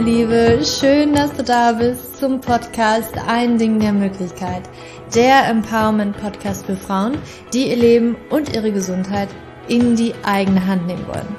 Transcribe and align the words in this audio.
meine 0.00 0.12
Liebe, 0.12 0.60
schön, 0.64 1.14
dass 1.14 1.30
du 1.32 1.42
da 1.42 1.72
bist 1.72 2.18
zum 2.18 2.40
Podcast 2.40 3.12
Ein 3.26 3.58
Ding 3.58 3.80
der 3.80 3.92
Möglichkeit, 3.92 4.62
der 5.14 5.46
Empowerment 5.46 6.16
Podcast 6.16 6.64
für 6.64 6.76
Frauen, 6.76 7.18
die 7.52 7.68
ihr 7.68 7.76
Leben 7.76 8.16
und 8.30 8.54
ihre 8.56 8.72
Gesundheit 8.72 9.28
in 9.68 9.96
die 9.96 10.14
eigene 10.22 10.66
Hand 10.66 10.86
nehmen 10.86 11.06
wollen. 11.06 11.36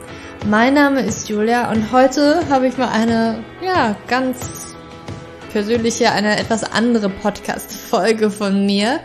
Mein 0.48 0.76
Name 0.76 1.02
ist 1.02 1.28
Julia 1.28 1.72
und 1.72 1.92
heute 1.92 2.48
habe 2.50 2.68
ich 2.68 2.78
mal 2.78 2.90
eine, 2.90 3.44
ja, 3.66 3.96
ganz 4.08 4.76
persönliche, 5.52 6.12
eine 6.12 6.38
etwas 6.38 6.64
andere 6.64 7.10
Podcast-Folge 7.10 8.30
von 8.30 8.68
mir. 8.68 9.00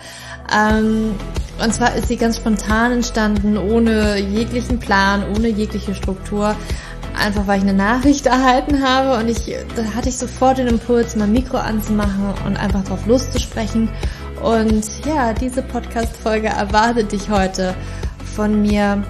Ähm, 0.55 1.15
und 1.65 1.73
zwar 1.73 1.95
ist 1.95 2.09
sie 2.09 2.17
ganz 2.17 2.37
spontan 2.37 2.93
entstanden, 2.93 3.57
ohne 3.57 4.19
jeglichen 4.19 4.79
Plan, 4.79 5.25
ohne 5.35 5.49
jegliche 5.49 5.95
Struktur. 5.95 6.55
Einfach 7.17 7.47
weil 7.47 7.59
ich 7.59 7.65
eine 7.65 7.75
Nachricht 7.75 8.27
erhalten 8.27 8.83
habe 8.83 9.19
und 9.19 9.29
ich, 9.29 9.57
da 9.75 9.85
hatte 9.95 10.09
ich 10.09 10.17
sofort 10.17 10.59
den 10.59 10.69
Impuls, 10.69 11.17
mein 11.17 11.33
Mikro 11.33 11.57
anzumachen 11.57 12.35
und 12.47 12.57
einfach 12.57 12.85
drauf 12.85 13.07
loszusprechen. 13.07 13.89
Und 14.43 14.85
ja, 15.07 15.33
diese 15.33 15.63
Podcast-Folge 15.63 16.49
erwartet 16.49 17.13
dich 17.13 17.31
heute 17.31 17.75
von 18.35 18.63
mir. 18.63 19.03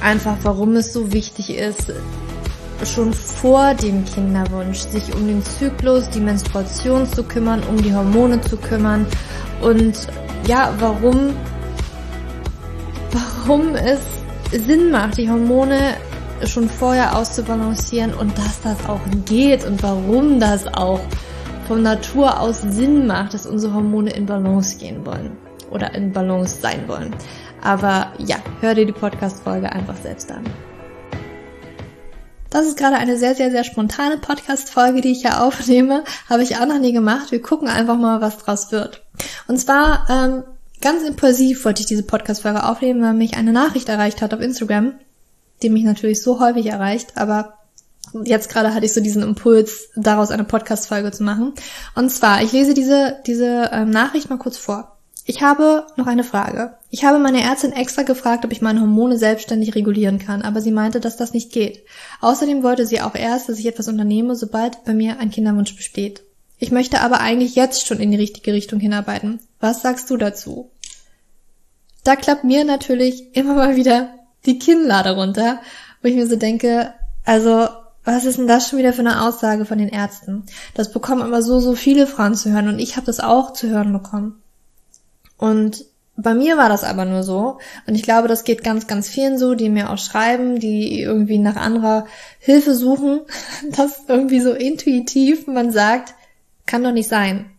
Einfach, 0.00 0.36
warum 0.42 0.76
es 0.76 0.92
so 0.92 1.12
wichtig 1.12 1.54
ist, 1.54 1.92
schon 2.86 3.12
vor 3.12 3.74
dem 3.74 4.04
Kinderwunsch 4.04 4.78
sich 4.78 5.14
um 5.14 5.26
den 5.26 5.42
Zyklus, 5.44 6.08
die 6.10 6.20
Menstruation 6.20 7.06
zu 7.06 7.22
kümmern, 7.22 7.62
um 7.68 7.80
die 7.80 7.94
Hormone 7.94 8.40
zu 8.40 8.56
kümmern 8.56 9.06
und 9.60 9.94
ja, 10.46 10.74
warum, 10.78 11.34
warum 13.12 13.74
es 13.76 14.00
Sinn 14.50 14.90
macht, 14.90 15.18
die 15.18 15.30
Hormone 15.30 15.94
schon 16.46 16.68
vorher 16.68 17.16
auszubalancieren 17.16 18.14
und 18.14 18.36
dass 18.36 18.60
das 18.62 18.88
auch 18.88 19.00
geht 19.26 19.64
und 19.64 19.82
warum 19.82 20.40
das 20.40 20.66
auch 20.66 21.00
von 21.68 21.82
Natur 21.82 22.40
aus 22.40 22.62
Sinn 22.62 23.06
macht, 23.06 23.34
dass 23.34 23.46
unsere 23.46 23.74
Hormone 23.74 24.10
in 24.10 24.26
Balance 24.26 24.78
gehen 24.78 25.06
wollen 25.06 25.36
oder 25.70 25.94
in 25.94 26.12
Balance 26.12 26.60
sein 26.60 26.86
wollen. 26.88 27.14
Aber 27.62 28.12
ja, 28.18 28.36
hör 28.60 28.74
dir 28.74 28.86
die 28.86 28.92
Podcast-Folge 28.92 29.70
einfach 29.70 29.96
selbst 29.96 30.30
an. 30.30 30.44
Das 32.50 32.66
ist 32.66 32.76
gerade 32.76 32.96
eine 32.96 33.16
sehr, 33.16 33.34
sehr, 33.34 33.50
sehr 33.50 33.64
spontane 33.64 34.18
Podcast-Folge, 34.18 35.00
die 35.00 35.12
ich 35.12 35.22
hier 35.22 35.42
aufnehme. 35.42 36.04
Habe 36.28 36.42
ich 36.42 36.58
auch 36.58 36.66
noch 36.66 36.78
nie 36.78 36.92
gemacht. 36.92 37.30
Wir 37.30 37.40
gucken 37.40 37.68
einfach 37.68 37.96
mal, 37.96 38.20
was 38.20 38.36
draus 38.36 38.72
wird. 38.72 39.02
Und 39.48 39.58
zwar 39.58 40.06
ähm, 40.10 40.42
ganz 40.82 41.02
impulsiv 41.04 41.64
wollte 41.64 41.80
ich 41.80 41.86
diese 41.86 42.02
Podcast-Folge 42.02 42.64
aufnehmen, 42.64 43.00
weil 43.02 43.14
mich 43.14 43.38
eine 43.38 43.52
Nachricht 43.52 43.88
erreicht 43.88 44.20
hat 44.20 44.34
auf 44.34 44.40
Instagram, 44.40 44.92
die 45.62 45.70
mich 45.70 45.84
natürlich 45.84 46.22
so 46.22 46.40
häufig 46.40 46.66
erreicht, 46.66 47.16
aber 47.16 47.54
jetzt 48.24 48.50
gerade 48.50 48.74
hatte 48.74 48.86
ich 48.86 48.92
so 48.92 49.00
diesen 49.00 49.22
Impuls, 49.22 49.88
daraus 49.96 50.30
eine 50.30 50.44
Podcast-Folge 50.44 51.12
zu 51.12 51.22
machen. 51.22 51.52
Und 51.94 52.10
zwar, 52.10 52.42
ich 52.42 52.52
lese 52.52 52.74
diese, 52.74 53.18
diese 53.26 53.70
ähm, 53.72 53.90
Nachricht 53.90 54.30
mal 54.30 54.38
kurz 54.38 54.58
vor. 54.58 54.96
Ich 55.24 55.40
habe 55.40 55.86
noch 55.96 56.08
eine 56.08 56.24
Frage. 56.24 56.74
Ich 56.90 57.04
habe 57.04 57.20
meine 57.20 57.42
Ärztin 57.42 57.72
extra 57.72 58.02
gefragt, 58.02 58.44
ob 58.44 58.50
ich 58.50 58.60
meine 58.60 58.80
Hormone 58.80 59.16
selbstständig 59.16 59.74
regulieren 59.76 60.18
kann, 60.18 60.42
aber 60.42 60.60
sie 60.60 60.72
meinte, 60.72 60.98
dass 60.98 61.16
das 61.16 61.32
nicht 61.32 61.52
geht. 61.52 61.84
Außerdem 62.20 62.64
wollte 62.64 62.86
sie 62.86 63.00
auch 63.00 63.14
erst, 63.14 63.48
dass 63.48 63.58
ich 63.58 63.66
etwas 63.66 63.86
unternehme, 63.86 64.34
sobald 64.34 64.84
bei 64.84 64.94
mir 64.94 65.20
ein 65.20 65.30
Kinderwunsch 65.30 65.76
besteht. 65.76 66.22
Ich 66.58 66.72
möchte 66.72 67.00
aber 67.00 67.20
eigentlich 67.20 67.54
jetzt 67.54 67.86
schon 67.86 68.00
in 68.00 68.10
die 68.10 68.16
richtige 68.16 68.52
Richtung 68.52 68.80
hinarbeiten. 68.80 69.40
Was 69.60 69.82
sagst 69.82 70.10
du 70.10 70.16
dazu? 70.16 70.70
Da 72.04 72.16
klappt 72.16 72.42
mir 72.42 72.64
natürlich 72.64 73.36
immer 73.36 73.54
mal 73.54 73.76
wieder 73.76 74.10
die 74.46 74.58
Kinnlade 74.58 75.14
runter, 75.14 75.60
wo 76.02 76.08
ich 76.08 76.14
mir 76.14 76.26
so 76.26 76.36
denke, 76.36 76.92
also 77.24 77.68
was 78.04 78.24
ist 78.24 78.38
denn 78.38 78.48
das 78.48 78.68
schon 78.68 78.78
wieder 78.78 78.92
für 78.92 79.00
eine 79.00 79.22
Aussage 79.22 79.64
von 79.64 79.78
den 79.78 79.88
Ärzten? 79.88 80.44
Das 80.74 80.90
bekommen 80.90 81.24
immer 81.24 81.42
so, 81.42 81.60
so 81.60 81.74
viele 81.74 82.06
Frauen 82.06 82.34
zu 82.34 82.50
hören 82.50 82.68
und 82.68 82.80
ich 82.80 82.96
habe 82.96 83.06
das 83.06 83.20
auch 83.20 83.52
zu 83.52 83.68
hören 83.68 83.92
bekommen. 83.92 84.42
Und 85.36 85.84
bei 86.16 86.34
mir 86.34 86.56
war 86.56 86.68
das 86.68 86.84
aber 86.84 87.04
nur 87.04 87.22
so. 87.22 87.58
Und 87.86 87.94
ich 87.94 88.02
glaube, 88.02 88.28
das 88.28 88.44
geht 88.44 88.62
ganz, 88.62 88.86
ganz 88.86 89.08
vielen 89.08 89.38
so, 89.38 89.54
die 89.54 89.68
mir 89.68 89.90
auch 89.90 89.98
schreiben, 89.98 90.58
die 90.58 91.00
irgendwie 91.00 91.38
nach 91.38 91.56
anderer 91.56 92.06
Hilfe 92.38 92.74
suchen, 92.74 93.20
dass 93.70 94.02
irgendwie 94.08 94.40
so 94.40 94.52
intuitiv 94.52 95.46
man 95.46 95.70
sagt, 95.70 96.14
kann 96.66 96.84
doch 96.84 96.92
nicht 96.92 97.08
sein. 97.08 97.50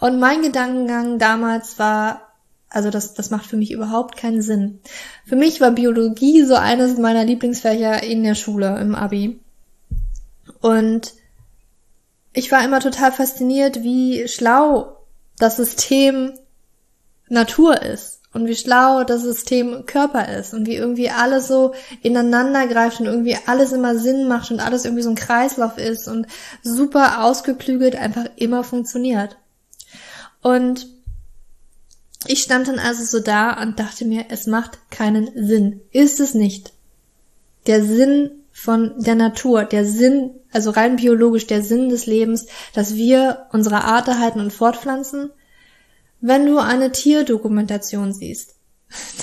Und 0.00 0.18
mein 0.18 0.42
Gedankengang 0.42 1.18
damals 1.18 1.78
war, 1.78 2.33
also 2.74 2.90
das, 2.90 3.14
das 3.14 3.30
macht 3.30 3.46
für 3.46 3.56
mich 3.56 3.70
überhaupt 3.70 4.16
keinen 4.16 4.42
Sinn. 4.42 4.80
Für 5.24 5.36
mich 5.36 5.60
war 5.60 5.70
Biologie 5.70 6.42
so 6.42 6.54
eines 6.54 6.98
meiner 6.98 7.24
Lieblingsfächer 7.24 8.02
in 8.02 8.24
der 8.24 8.34
Schule, 8.34 8.78
im 8.80 8.94
Abi. 8.94 9.40
Und 10.60 11.14
ich 12.32 12.50
war 12.50 12.64
immer 12.64 12.80
total 12.80 13.12
fasziniert, 13.12 13.82
wie 13.82 14.26
schlau 14.26 14.96
das 15.38 15.56
System 15.56 16.32
Natur 17.28 17.80
ist 17.80 18.20
und 18.32 18.48
wie 18.48 18.56
schlau 18.56 19.04
das 19.04 19.22
System 19.22 19.86
Körper 19.86 20.28
ist 20.28 20.52
und 20.52 20.66
wie 20.66 20.74
irgendwie 20.74 21.10
alles 21.10 21.46
so 21.46 21.74
ineinander 22.02 22.66
greift 22.66 22.98
und 22.98 23.06
irgendwie 23.06 23.38
alles 23.46 23.70
immer 23.70 23.96
Sinn 23.96 24.26
macht 24.26 24.50
und 24.50 24.58
alles 24.58 24.84
irgendwie 24.84 25.04
so 25.04 25.10
ein 25.10 25.14
Kreislauf 25.14 25.78
ist 25.78 26.08
und 26.08 26.26
super 26.62 27.22
ausgeklügelt 27.22 27.94
einfach 27.94 28.24
immer 28.36 28.64
funktioniert. 28.64 29.36
Und 30.42 30.93
ich 32.26 32.42
stand 32.42 32.68
dann 32.68 32.78
also 32.78 33.04
so 33.04 33.22
da 33.22 33.60
und 33.62 33.78
dachte 33.78 34.04
mir, 34.04 34.26
es 34.28 34.46
macht 34.46 34.78
keinen 34.90 35.30
Sinn. 35.34 35.80
Ist 35.90 36.20
es 36.20 36.34
nicht. 36.34 36.72
Der 37.66 37.84
Sinn 37.84 38.30
von 38.52 38.94
der 38.98 39.14
Natur, 39.14 39.64
der 39.64 39.84
Sinn, 39.84 40.30
also 40.52 40.70
rein 40.70 40.96
biologisch, 40.96 41.46
der 41.46 41.62
Sinn 41.62 41.88
des 41.88 42.06
Lebens, 42.06 42.46
dass 42.72 42.94
wir 42.94 43.46
unsere 43.52 43.84
Art 43.84 44.06
erhalten 44.06 44.40
und 44.40 44.52
fortpflanzen, 44.52 45.30
wenn 46.20 46.46
du 46.46 46.58
eine 46.58 46.92
Tierdokumentation 46.92 48.14
siehst, 48.14 48.53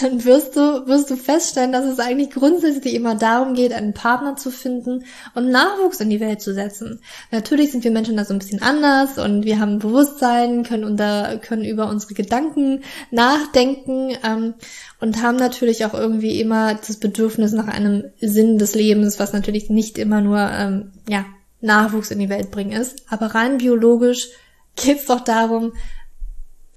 dann 0.01 0.23
wirst 0.25 0.55
du, 0.55 0.87
wirst 0.87 1.09
du 1.09 1.15
feststellen, 1.15 1.71
dass 1.71 1.85
es 1.85 1.99
eigentlich 1.99 2.31
grundsätzlich 2.31 2.93
immer 2.93 3.15
darum 3.15 3.53
geht, 3.53 3.73
einen 3.73 3.93
Partner 3.93 4.35
zu 4.35 4.51
finden 4.51 5.05
und 5.35 5.49
Nachwuchs 5.49 5.99
in 5.99 6.09
die 6.09 6.19
Welt 6.19 6.41
zu 6.41 6.53
setzen. 6.53 7.01
Natürlich 7.31 7.71
sind 7.71 7.83
wir 7.83 7.91
Menschen 7.91 8.17
da 8.17 8.25
so 8.25 8.33
ein 8.33 8.39
bisschen 8.39 8.61
anders 8.61 9.17
und 9.17 9.45
wir 9.45 9.59
haben 9.59 9.79
Bewusstsein, 9.79 10.63
können, 10.63 10.83
unter, 10.83 11.37
können 11.37 11.65
über 11.65 11.89
unsere 11.89 12.13
Gedanken 12.13 12.83
nachdenken 13.11 14.15
ähm, 14.23 14.53
und 14.99 15.21
haben 15.21 15.37
natürlich 15.37 15.85
auch 15.85 15.93
irgendwie 15.93 16.39
immer 16.39 16.75
das 16.75 16.97
Bedürfnis 16.97 17.51
nach 17.51 17.67
einem 17.67 18.05
Sinn 18.19 18.57
des 18.57 18.75
Lebens, 18.75 19.19
was 19.19 19.33
natürlich 19.33 19.69
nicht 19.69 19.97
immer 19.97 20.21
nur 20.21 20.39
ähm, 20.39 20.91
ja, 21.07 21.25
Nachwuchs 21.61 22.11
in 22.11 22.19
die 22.19 22.29
Welt 22.29 22.51
bringen 22.51 22.71
ist. 22.71 23.03
Aber 23.09 23.27
rein 23.27 23.57
biologisch 23.57 24.29
geht 24.75 24.99
es 24.99 25.05
doch 25.05 25.21
darum, 25.21 25.73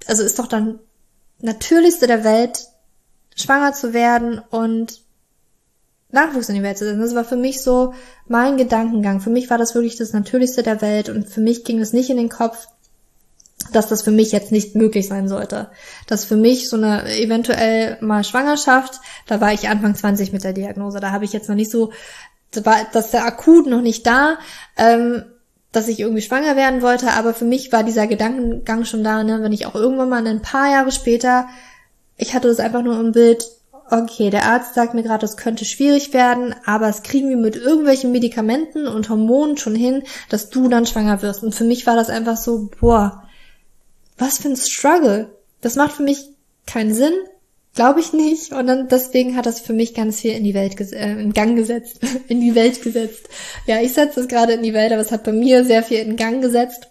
also 0.07 0.23
ist 0.23 0.39
doch 0.39 0.47
dann 0.47 0.79
natürlichste 1.39 2.07
der 2.07 2.23
Welt, 2.23 2.65
schwanger 3.35 3.73
zu 3.73 3.93
werden 3.93 4.41
und 4.49 5.01
Nachwuchs 6.11 6.49
in 6.49 6.55
die 6.55 6.63
Welt 6.63 6.77
zu 6.77 6.85
setzen. 6.85 7.01
Das 7.01 7.15
war 7.15 7.25
für 7.25 7.35
mich 7.35 7.61
so 7.61 7.93
mein 8.27 8.57
Gedankengang. 8.57 9.19
Für 9.19 9.29
mich 9.29 9.49
war 9.49 9.57
das 9.57 9.75
wirklich 9.75 9.97
das 9.97 10.13
Natürlichste 10.13 10.63
der 10.63 10.81
Welt 10.81 11.09
und 11.09 11.27
für 11.27 11.41
mich 11.41 11.63
ging 11.63 11.79
es 11.79 11.93
nicht 11.93 12.09
in 12.09 12.17
den 12.17 12.29
Kopf, 12.29 12.67
dass 13.71 13.87
das 13.87 14.01
für 14.01 14.11
mich 14.11 14.31
jetzt 14.31 14.51
nicht 14.51 14.75
möglich 14.75 15.07
sein 15.07 15.27
sollte. 15.27 15.69
Dass 16.07 16.25
für 16.25 16.37
mich 16.37 16.69
so 16.69 16.77
eine 16.77 17.17
eventuell 17.17 17.97
mal 18.01 18.23
Schwangerschaft, 18.23 18.99
da 19.27 19.41
war 19.41 19.53
ich 19.53 19.67
Anfang 19.69 19.95
20 19.95 20.31
mit 20.31 20.43
der 20.43 20.53
Diagnose, 20.53 20.99
da 20.99 21.11
habe 21.11 21.25
ich 21.25 21.33
jetzt 21.33 21.49
noch 21.49 21.55
nicht 21.55 21.71
so, 21.71 21.91
da 22.51 22.65
war 22.65 22.77
das 22.93 23.11
der 23.11 23.25
akut 23.25 23.67
noch 23.67 23.81
nicht 23.81 24.07
da. 24.07 24.37
Ähm, 24.77 25.25
dass 25.75 25.89
ich 25.89 25.99
irgendwie 25.99 26.21
schwanger 26.21 26.55
werden 26.55 26.81
wollte, 26.81 27.11
aber 27.11 27.33
für 27.33 27.43
mich 27.43 27.73
war 27.73 27.83
dieser 27.83 28.07
Gedankengang 28.07 28.85
schon 28.85 29.03
da, 29.03 29.23
ne, 29.23 29.41
wenn 29.41 29.51
ich 29.51 29.65
auch 29.65 29.75
irgendwann 29.75 30.07
mal 30.07 30.25
ein 30.25 30.41
paar 30.41 30.71
Jahre 30.71 30.93
später, 30.93 31.49
ich 32.17 32.33
hatte 32.33 32.47
das 32.47 32.59
einfach 32.59 32.81
nur 32.81 32.99
im 32.99 33.11
Bild, 33.11 33.45
okay, 33.91 34.29
der 34.29 34.45
Arzt 34.45 34.73
sagt 34.73 34.93
mir 34.93 35.03
gerade, 35.03 35.25
es 35.25 35.37
könnte 35.37 35.65
schwierig 35.65 36.13
werden, 36.13 36.55
aber 36.65 36.87
es 36.89 37.03
kriegen 37.03 37.29
wir 37.29 37.37
mit 37.37 37.55
irgendwelchen 37.55 38.11
Medikamenten 38.11 38.87
und 38.87 39.09
Hormonen 39.09 39.57
schon 39.57 39.75
hin, 39.75 40.03
dass 40.29 40.49
du 40.49 40.67
dann 40.69 40.85
schwanger 40.85 41.21
wirst. 41.21 41.43
Und 41.43 41.53
für 41.53 41.65
mich 41.65 41.85
war 41.85 41.95
das 41.95 42.09
einfach 42.09 42.37
so, 42.37 42.69
boah, 42.79 43.23
was 44.17 44.39
für 44.39 44.49
ein 44.49 44.57
Struggle. 44.57 45.35
Das 45.61 45.75
macht 45.75 45.93
für 45.93 46.03
mich 46.03 46.29
keinen 46.65 46.93
Sinn, 46.93 47.13
Glaube 47.75 47.99
ich 47.99 48.13
nicht. 48.13 48.53
Und 48.53 48.67
dann 48.67 48.87
deswegen 48.87 49.35
hat 49.35 49.45
das 49.45 49.59
für 49.59 49.73
mich 49.73 49.93
ganz 49.93 50.21
viel 50.21 50.31
in 50.31 50.45
die 50.45 50.53
Welt 50.53 50.79
äh, 50.93 51.19
in 51.19 51.33
Gang 51.33 51.57
gesetzt. 51.57 51.99
in 52.29 52.39
die 52.39 52.55
Welt 52.55 52.81
gesetzt. 52.81 53.27
Ja, 53.67 53.81
ich 53.81 53.93
setze 53.93 54.21
das 54.21 54.29
gerade 54.29 54.53
in 54.53 54.63
die 54.63 54.73
Welt, 54.73 54.93
aber 54.93 55.01
es 55.01 55.11
hat 55.11 55.25
bei 55.25 55.33
mir 55.33 55.65
sehr 55.65 55.83
viel 55.83 55.99
in 55.99 56.15
Gang 56.15 56.41
gesetzt, 56.41 56.87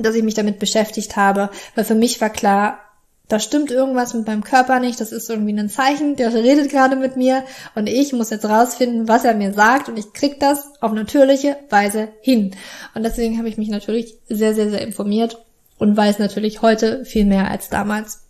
dass 0.00 0.14
ich 0.14 0.22
mich 0.22 0.34
damit 0.34 0.58
beschäftigt 0.58 1.16
habe. 1.16 1.50
Weil 1.74 1.84
für 1.84 1.94
mich 1.94 2.18
war 2.22 2.30
klar, 2.30 2.80
da 3.28 3.40
stimmt 3.40 3.70
irgendwas 3.70 4.12
mit 4.12 4.26
meinem 4.26 4.44
Körper 4.44 4.80
nicht, 4.80 5.00
das 5.00 5.10
ist 5.10 5.30
irgendwie 5.30 5.58
ein 5.58 5.70
Zeichen, 5.70 6.16
der 6.16 6.34
redet 6.34 6.70
gerade 6.70 6.94
mit 6.94 7.16
mir 7.16 7.44
und 7.74 7.86
ich 7.86 8.12
muss 8.12 8.30
jetzt 8.30 8.44
rausfinden, 8.44 9.08
was 9.08 9.24
er 9.24 9.34
mir 9.34 9.54
sagt 9.54 9.88
und 9.88 9.98
ich 9.98 10.12
krieg 10.12 10.38
das 10.40 10.72
auf 10.82 10.92
natürliche 10.92 11.56
Weise 11.70 12.08
hin. 12.20 12.54
Und 12.94 13.02
deswegen 13.02 13.38
habe 13.38 13.48
ich 13.48 13.56
mich 13.56 13.68
natürlich 13.68 14.18
sehr, 14.28 14.54
sehr, 14.54 14.68
sehr 14.68 14.82
informiert 14.82 15.42
und 15.78 15.96
weiß 15.96 16.18
natürlich 16.18 16.60
heute 16.60 17.04
viel 17.06 17.24
mehr 17.24 17.50
als 17.50 17.70
damals. 17.70 18.24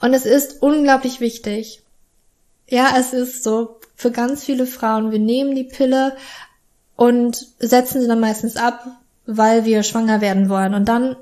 Und 0.00 0.14
es 0.14 0.24
ist 0.24 0.62
unglaublich 0.62 1.20
wichtig. 1.20 1.82
Ja, 2.68 2.94
es 2.98 3.12
ist 3.12 3.42
so 3.42 3.80
für 3.96 4.10
ganz 4.10 4.44
viele 4.44 4.66
Frauen, 4.66 5.10
wir 5.10 5.18
nehmen 5.18 5.54
die 5.54 5.64
Pille 5.64 6.16
und 6.96 7.46
setzen 7.58 8.00
sie 8.00 8.08
dann 8.08 8.20
meistens 8.20 8.56
ab, 8.56 8.86
weil 9.26 9.64
wir 9.66 9.82
schwanger 9.82 10.20
werden 10.20 10.48
wollen. 10.48 10.74
Und 10.74 10.88
dann 10.88 11.16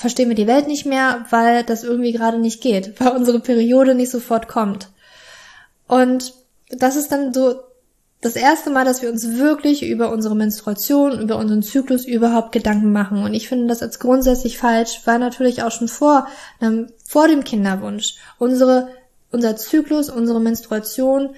verstehen 0.00 0.30
wir 0.30 0.36
die 0.36 0.46
Welt 0.46 0.66
nicht 0.66 0.86
mehr, 0.86 1.26
weil 1.28 1.62
das 1.62 1.84
irgendwie 1.84 2.12
gerade 2.12 2.38
nicht 2.38 2.62
geht, 2.62 2.94
weil 3.00 3.14
unsere 3.14 3.38
Periode 3.38 3.94
nicht 3.94 4.10
sofort 4.10 4.48
kommt. 4.48 4.88
Und 5.86 6.32
das 6.70 6.96
ist 6.96 7.12
dann 7.12 7.34
so 7.34 7.60
das 8.22 8.36
erste 8.36 8.70
Mal, 8.70 8.86
dass 8.86 9.02
wir 9.02 9.10
uns 9.10 9.36
wirklich 9.36 9.82
über 9.82 10.10
unsere 10.10 10.34
Menstruation, 10.36 11.20
über 11.20 11.36
unseren 11.36 11.62
Zyklus 11.62 12.06
überhaupt 12.06 12.52
Gedanken 12.52 12.92
machen. 12.92 13.22
Und 13.22 13.34
ich 13.34 13.48
finde 13.48 13.66
das 13.66 13.82
als 13.82 13.98
grundsätzlich 13.98 14.56
falsch, 14.56 15.02
weil 15.04 15.18
natürlich 15.18 15.62
auch 15.62 15.70
schon 15.70 15.88
vor, 15.88 16.26
ähm, 16.62 16.88
vor 17.04 17.28
dem 17.28 17.44
Kinderwunsch 17.44 18.16
unsere, 18.38 18.88
unser 19.30 19.56
Zyklus, 19.56 20.08
unsere 20.08 20.40
Menstruation 20.40 21.34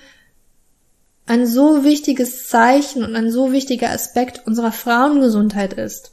ein 1.27 1.47
so 1.47 1.83
wichtiges 1.83 2.49
Zeichen 2.49 3.03
und 3.05 3.17
ein 3.17 3.33
so 3.33 3.53
wichtiger 3.53 3.91
Aspekt 3.91 4.47
unserer 4.47 4.73
Frauengesundheit 4.73 5.73
ist. 5.73 6.13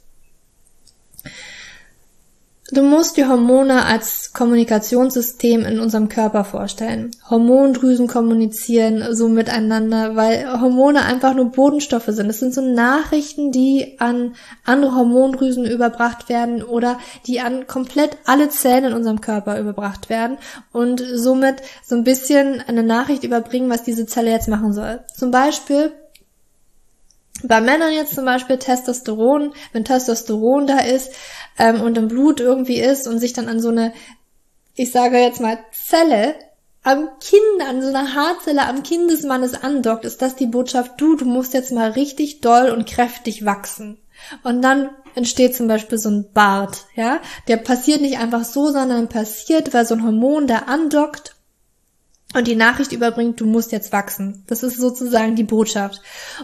Du 2.72 2.82
musst 2.82 3.16
die 3.16 3.26
Hormone 3.26 3.84
als 3.84 4.32
Kommunikationssystem 4.32 5.64
in 5.64 5.80
unserem 5.80 6.08
Körper 6.08 6.44
vorstellen. 6.44 7.10
Hormondrüsen 7.28 8.06
kommunizieren 8.06 9.16
so 9.16 9.28
miteinander, 9.28 10.14
weil 10.14 10.60
Hormone 10.60 11.04
einfach 11.04 11.34
nur 11.34 11.46
Bodenstoffe 11.46 12.06
sind. 12.06 12.28
Das 12.28 12.38
sind 12.38 12.54
so 12.54 12.60
Nachrichten, 12.60 13.50
die 13.50 13.96
an 13.98 14.34
andere 14.64 14.94
Hormondrüsen 14.94 15.66
überbracht 15.66 16.28
werden 16.28 16.62
oder 16.62 16.98
die 17.26 17.40
an 17.40 17.66
komplett 17.66 18.16
alle 18.24 18.50
Zellen 18.50 18.84
in 18.84 18.92
unserem 18.92 19.20
Körper 19.20 19.58
überbracht 19.58 20.08
werden 20.08 20.38
und 20.72 21.02
somit 21.14 21.56
so 21.82 21.96
ein 21.96 22.04
bisschen 22.04 22.62
eine 22.66 22.84
Nachricht 22.84 23.24
überbringen, 23.24 23.68
was 23.68 23.82
diese 23.82 24.06
Zelle 24.06 24.30
jetzt 24.30 24.48
machen 24.48 24.72
soll. 24.72 25.00
Zum 25.12 25.32
Beispiel 25.32 25.90
bei 27.44 27.60
Männern 27.60 27.92
jetzt 27.92 28.14
zum 28.14 28.24
Beispiel 28.24 28.58
Testosteron, 28.58 29.52
wenn 29.72 29.84
Testosteron 29.84 30.66
da 30.66 30.78
ist 30.78 31.12
ähm, 31.58 31.80
und 31.80 31.96
im 31.98 32.08
Blut 32.08 32.40
irgendwie 32.40 32.80
ist 32.80 33.06
und 33.06 33.18
sich 33.18 33.32
dann 33.32 33.48
an 33.48 33.60
so 33.60 33.68
eine, 33.68 33.92
ich 34.74 34.92
sage 34.92 35.18
jetzt 35.18 35.40
mal, 35.40 35.58
Zelle 35.72 36.34
am 36.82 37.08
Kind, 37.20 37.68
an 37.68 37.82
so 37.82 37.88
einer 37.88 38.14
Haarzelle 38.14 38.66
am 38.66 38.82
Kinn 38.82 39.08
des 39.08 39.22
Mannes 39.22 39.54
andockt, 39.54 40.04
ist 40.04 40.22
das 40.22 40.36
die 40.36 40.46
Botschaft, 40.46 41.00
du, 41.00 41.16
du 41.16 41.26
musst 41.26 41.52
jetzt 41.52 41.72
mal 41.72 41.90
richtig 41.90 42.40
doll 42.40 42.70
und 42.70 42.86
kräftig 42.86 43.44
wachsen. 43.44 43.98
Und 44.42 44.62
dann 44.62 44.90
entsteht 45.14 45.54
zum 45.56 45.66
Beispiel 45.66 45.98
so 45.98 46.10
ein 46.10 46.32
Bart, 46.32 46.86
ja. 46.94 47.20
Der 47.48 47.56
passiert 47.56 48.00
nicht 48.00 48.18
einfach 48.18 48.44
so, 48.44 48.70
sondern 48.70 49.08
passiert, 49.08 49.74
weil 49.74 49.86
so 49.86 49.94
ein 49.94 50.04
Hormon 50.04 50.46
da 50.46 50.58
andockt 50.66 51.34
und 52.34 52.46
die 52.46 52.54
Nachricht 52.54 52.92
überbringt, 52.92 53.40
du 53.40 53.46
musst 53.46 53.72
jetzt 53.72 53.92
wachsen. 53.92 54.44
Das 54.46 54.62
ist 54.62 54.76
sozusagen 54.76 55.34
die 55.34 55.44
Botschaft. 55.44 56.00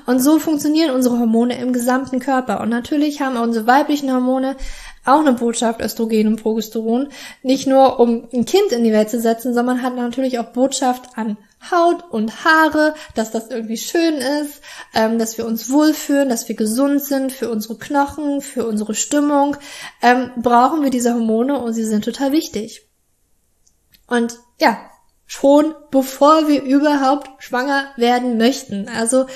Und 0.06 0.18
so 0.18 0.40
funktionieren 0.40 0.90
unsere 0.90 1.18
Hormone 1.18 1.58
im 1.60 1.72
gesamten 1.72 2.18
Körper. 2.18 2.60
Und 2.60 2.70
natürlich 2.70 3.20
haben 3.20 3.36
unsere 3.36 3.66
weiblichen 3.68 4.12
Hormone 4.12 4.56
auch 5.04 5.20
eine 5.20 5.34
Botschaft, 5.34 5.80
Östrogen 5.80 6.26
und 6.26 6.42
Progesteron. 6.42 7.08
Nicht 7.44 7.68
nur, 7.68 8.00
um 8.00 8.26
ein 8.32 8.44
Kind 8.44 8.72
in 8.72 8.82
die 8.82 8.92
Welt 8.92 9.10
zu 9.10 9.20
setzen, 9.20 9.54
sondern 9.54 9.82
hat 9.82 9.94
natürlich 9.94 10.40
auch 10.40 10.46
Botschaft 10.46 11.16
an 11.16 11.36
Haut 11.70 12.04
und 12.10 12.44
Haare, 12.44 12.94
dass 13.14 13.30
das 13.30 13.48
irgendwie 13.48 13.76
schön 13.76 14.14
ist, 14.14 14.60
ähm, 14.92 15.18
dass 15.18 15.38
wir 15.38 15.46
uns 15.46 15.70
wohlfühlen, 15.70 16.28
dass 16.28 16.48
wir 16.48 16.56
gesund 16.56 17.02
sind 17.02 17.32
für 17.32 17.48
unsere 17.50 17.78
Knochen, 17.78 18.40
für 18.40 18.66
unsere 18.66 18.94
Stimmung. 18.94 19.56
Ähm, 20.02 20.32
brauchen 20.36 20.82
wir 20.82 20.90
diese 20.90 21.14
Hormone 21.14 21.60
und 21.60 21.72
sie 21.72 21.84
sind 21.84 22.04
total 22.04 22.32
wichtig. 22.32 22.88
Und 24.08 24.38
ja, 24.60 24.78
schon 25.26 25.74
bevor 25.90 26.48
wir 26.48 26.62
überhaupt 26.62 27.42
schwanger 27.42 27.86
werden 27.96 28.38
möchten. 28.38 28.88
Also 28.88 29.26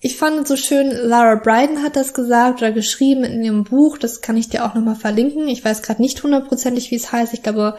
ich 0.00 0.18
fand 0.18 0.42
es 0.42 0.48
so 0.48 0.56
schön, 0.56 0.90
Lara 0.90 1.36
Bryden 1.36 1.82
hat 1.82 1.96
das 1.96 2.12
gesagt 2.12 2.58
oder 2.58 2.72
geschrieben 2.72 3.24
in 3.24 3.42
ihrem 3.42 3.64
Buch, 3.64 3.96
das 3.96 4.20
kann 4.20 4.36
ich 4.36 4.50
dir 4.50 4.66
auch 4.66 4.74
nochmal 4.74 4.96
verlinken. 4.96 5.48
Ich 5.48 5.64
weiß 5.64 5.80
gerade 5.80 6.02
nicht 6.02 6.22
hundertprozentig, 6.22 6.90
wie 6.90 6.96
es 6.96 7.10
heißt. 7.10 7.32
Ich 7.32 7.42
glaube 7.42 7.78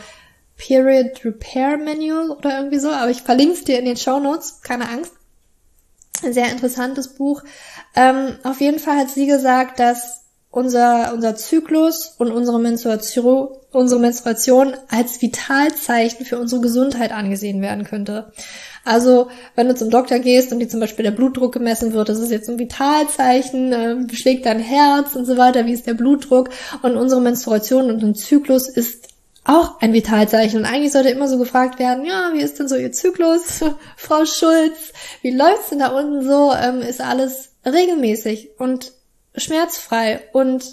Period 0.57 1.23
Repair 1.23 1.77
Manual 1.77 2.31
oder 2.31 2.57
irgendwie 2.57 2.79
so, 2.79 2.89
aber 2.89 3.11
ich 3.11 3.21
verlinke 3.21 3.53
es 3.53 3.63
dir 3.63 3.77
in 3.77 3.85
den 3.85 3.97
Show 3.97 4.19
Notes, 4.19 4.61
keine 4.61 4.89
Angst. 4.89 5.13
Ein 6.23 6.33
sehr 6.33 6.51
interessantes 6.51 7.09
Buch. 7.09 7.43
Ähm, 7.95 8.37
auf 8.43 8.59
jeden 8.59 8.79
Fall 8.79 8.97
hat 8.97 9.09
sie 9.09 9.27
gesagt, 9.27 9.79
dass 9.79 10.24
unser, 10.55 11.11
unser 11.13 11.35
Zyklus 11.35 12.15
und 12.17 12.31
unsere 12.31 12.61
Menstruation, 12.61 13.49
unsere 13.71 13.99
Menstruation 13.99 14.73
als 14.89 15.21
Vitalzeichen 15.21 16.25
für 16.25 16.39
unsere 16.39 16.61
Gesundheit 16.61 17.11
angesehen 17.11 17.61
werden 17.61 17.83
könnte. 17.83 18.31
Also, 18.85 19.27
wenn 19.55 19.67
du 19.67 19.75
zum 19.75 19.89
Doktor 19.89 20.19
gehst 20.19 20.53
und 20.53 20.59
dir 20.59 20.69
zum 20.69 20.79
Beispiel 20.79 21.03
der 21.03 21.11
Blutdruck 21.11 21.51
gemessen 21.51 21.91
wird, 21.91 22.07
das 22.07 22.19
ist 22.19 22.31
jetzt 22.31 22.49
ein 22.49 22.57
Vitalzeichen, 22.57 23.73
äh, 23.73 24.15
schlägt 24.15 24.45
dein 24.45 24.59
Herz 24.59 25.15
und 25.15 25.25
so 25.25 25.35
weiter, 25.35 25.65
wie 25.65 25.73
ist 25.73 25.87
der 25.87 25.93
Blutdruck 25.93 26.49
und 26.83 26.95
unsere 26.95 27.19
Menstruation 27.19 27.91
und 27.91 28.01
ein 28.01 28.15
Zyklus 28.15 28.69
ist 28.69 29.09
auch 29.43 29.81
ein 29.81 29.91
Vitalzeichen. 29.91 30.59
Und 30.59 30.65
eigentlich 30.65 30.93
sollte 30.93 31.09
immer 31.09 31.27
so 31.27 31.37
gefragt 31.37 31.79
werden, 31.79 32.05
ja, 32.05 32.31
wie 32.33 32.41
ist 32.41 32.59
denn 32.59 32.69
so 32.69 32.77
Ihr 32.77 32.93
Zyklus, 32.93 33.59
Frau 33.97 34.23
Schulz? 34.23 34.93
Wie 35.21 35.31
läuft's 35.31 35.69
denn 35.69 35.79
da 35.79 35.89
unten 35.89 36.25
so? 36.25 36.53
Ähm, 36.53 36.81
ist 36.81 37.01
alles 37.01 37.49
regelmäßig? 37.65 38.51
Und 38.57 38.93
schmerzfrei 39.37 40.21
und 40.33 40.65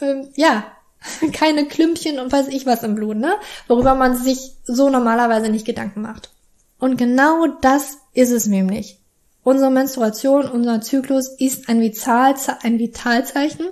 ähm, 0.00 0.28
ja, 0.36 0.64
keine 1.32 1.66
Klümpchen 1.66 2.18
und 2.18 2.32
weiß 2.32 2.48
ich 2.48 2.66
was 2.66 2.82
im 2.82 2.94
Blut, 2.94 3.16
ne? 3.16 3.34
Worüber 3.68 3.94
man 3.94 4.16
sich 4.16 4.52
so 4.64 4.90
normalerweise 4.90 5.48
nicht 5.48 5.66
Gedanken 5.66 6.02
macht. 6.02 6.30
Und 6.78 6.96
genau 6.96 7.46
das 7.60 7.98
ist 8.14 8.30
es 8.30 8.46
nämlich. 8.46 8.98
Unsere 9.42 9.70
Menstruation, 9.70 10.48
unser 10.48 10.80
Zyklus 10.80 11.28
ist 11.28 11.68
ein, 11.68 11.80
Vitalze 11.80 12.62
ein 12.62 12.78
Vitalzeichen 12.78 13.68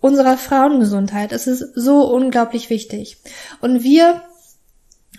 unserer 0.00 0.36
Frauengesundheit. 0.36 1.32
Es 1.32 1.46
ist 1.46 1.74
so 1.74 2.04
unglaublich 2.12 2.70
wichtig. 2.70 3.18
Und 3.60 3.82
wir 3.82 4.22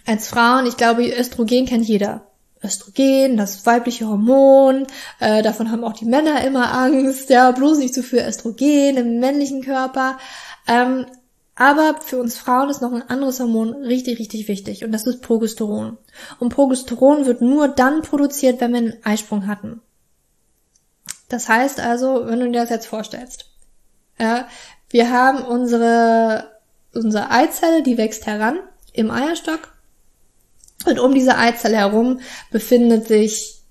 als 0.05 0.27
Frauen, 0.27 0.65
ich 0.65 0.77
glaube, 0.77 1.07
Östrogen 1.07 1.65
kennt 1.65 1.85
jeder. 1.85 2.30
Östrogen, 2.63 3.37
das 3.37 3.65
weibliche 3.65 4.07
Hormon, 4.07 4.85
äh, 5.19 5.41
davon 5.41 5.71
haben 5.71 5.83
auch 5.83 5.93
die 5.93 6.05
Männer 6.05 6.43
immer 6.45 6.73
Angst, 6.73 7.29
ja, 7.29 7.51
bloß 7.51 7.79
nicht 7.79 7.93
zu 7.93 8.03
viel 8.03 8.19
Östrogen 8.19 8.97
im 8.97 9.19
männlichen 9.19 9.63
Körper. 9.63 10.17
Ähm, 10.67 11.05
aber 11.55 11.99
für 12.01 12.19
uns 12.19 12.37
Frauen 12.37 12.69
ist 12.69 12.81
noch 12.81 12.93
ein 12.93 13.07
anderes 13.09 13.39
Hormon 13.39 13.73
richtig, 13.73 14.19
richtig 14.19 14.47
wichtig 14.47 14.83
und 14.83 14.91
das 14.91 15.05
ist 15.05 15.21
Progesteron. 15.21 15.97
Und 16.39 16.49
Progesteron 16.49 17.25
wird 17.25 17.41
nur 17.41 17.67
dann 17.67 18.01
produziert, 18.01 18.61
wenn 18.61 18.71
wir 18.71 18.79
einen 18.79 19.05
Eisprung 19.05 19.47
hatten. 19.47 19.81
Das 21.29 21.47
heißt 21.47 21.79
also, 21.79 22.25
wenn 22.25 22.39
du 22.39 22.51
dir 22.51 22.61
das 22.61 22.69
jetzt 22.69 22.87
vorstellst, 22.87 23.45
äh, 24.17 24.43
wir 24.89 25.09
haben 25.09 25.43
unsere, 25.43 26.51
unsere 26.93 27.31
Eizelle, 27.31 27.83
die 27.83 27.97
wächst 27.97 28.25
heran 28.25 28.59
im 28.93 29.09
Eierstock 29.09 29.71
und 30.85 30.99
um 30.99 31.13
diese 31.13 31.37
Eizelle 31.37 31.77
herum 31.77 32.19
befindet 32.51 33.07
sich, 33.07 33.61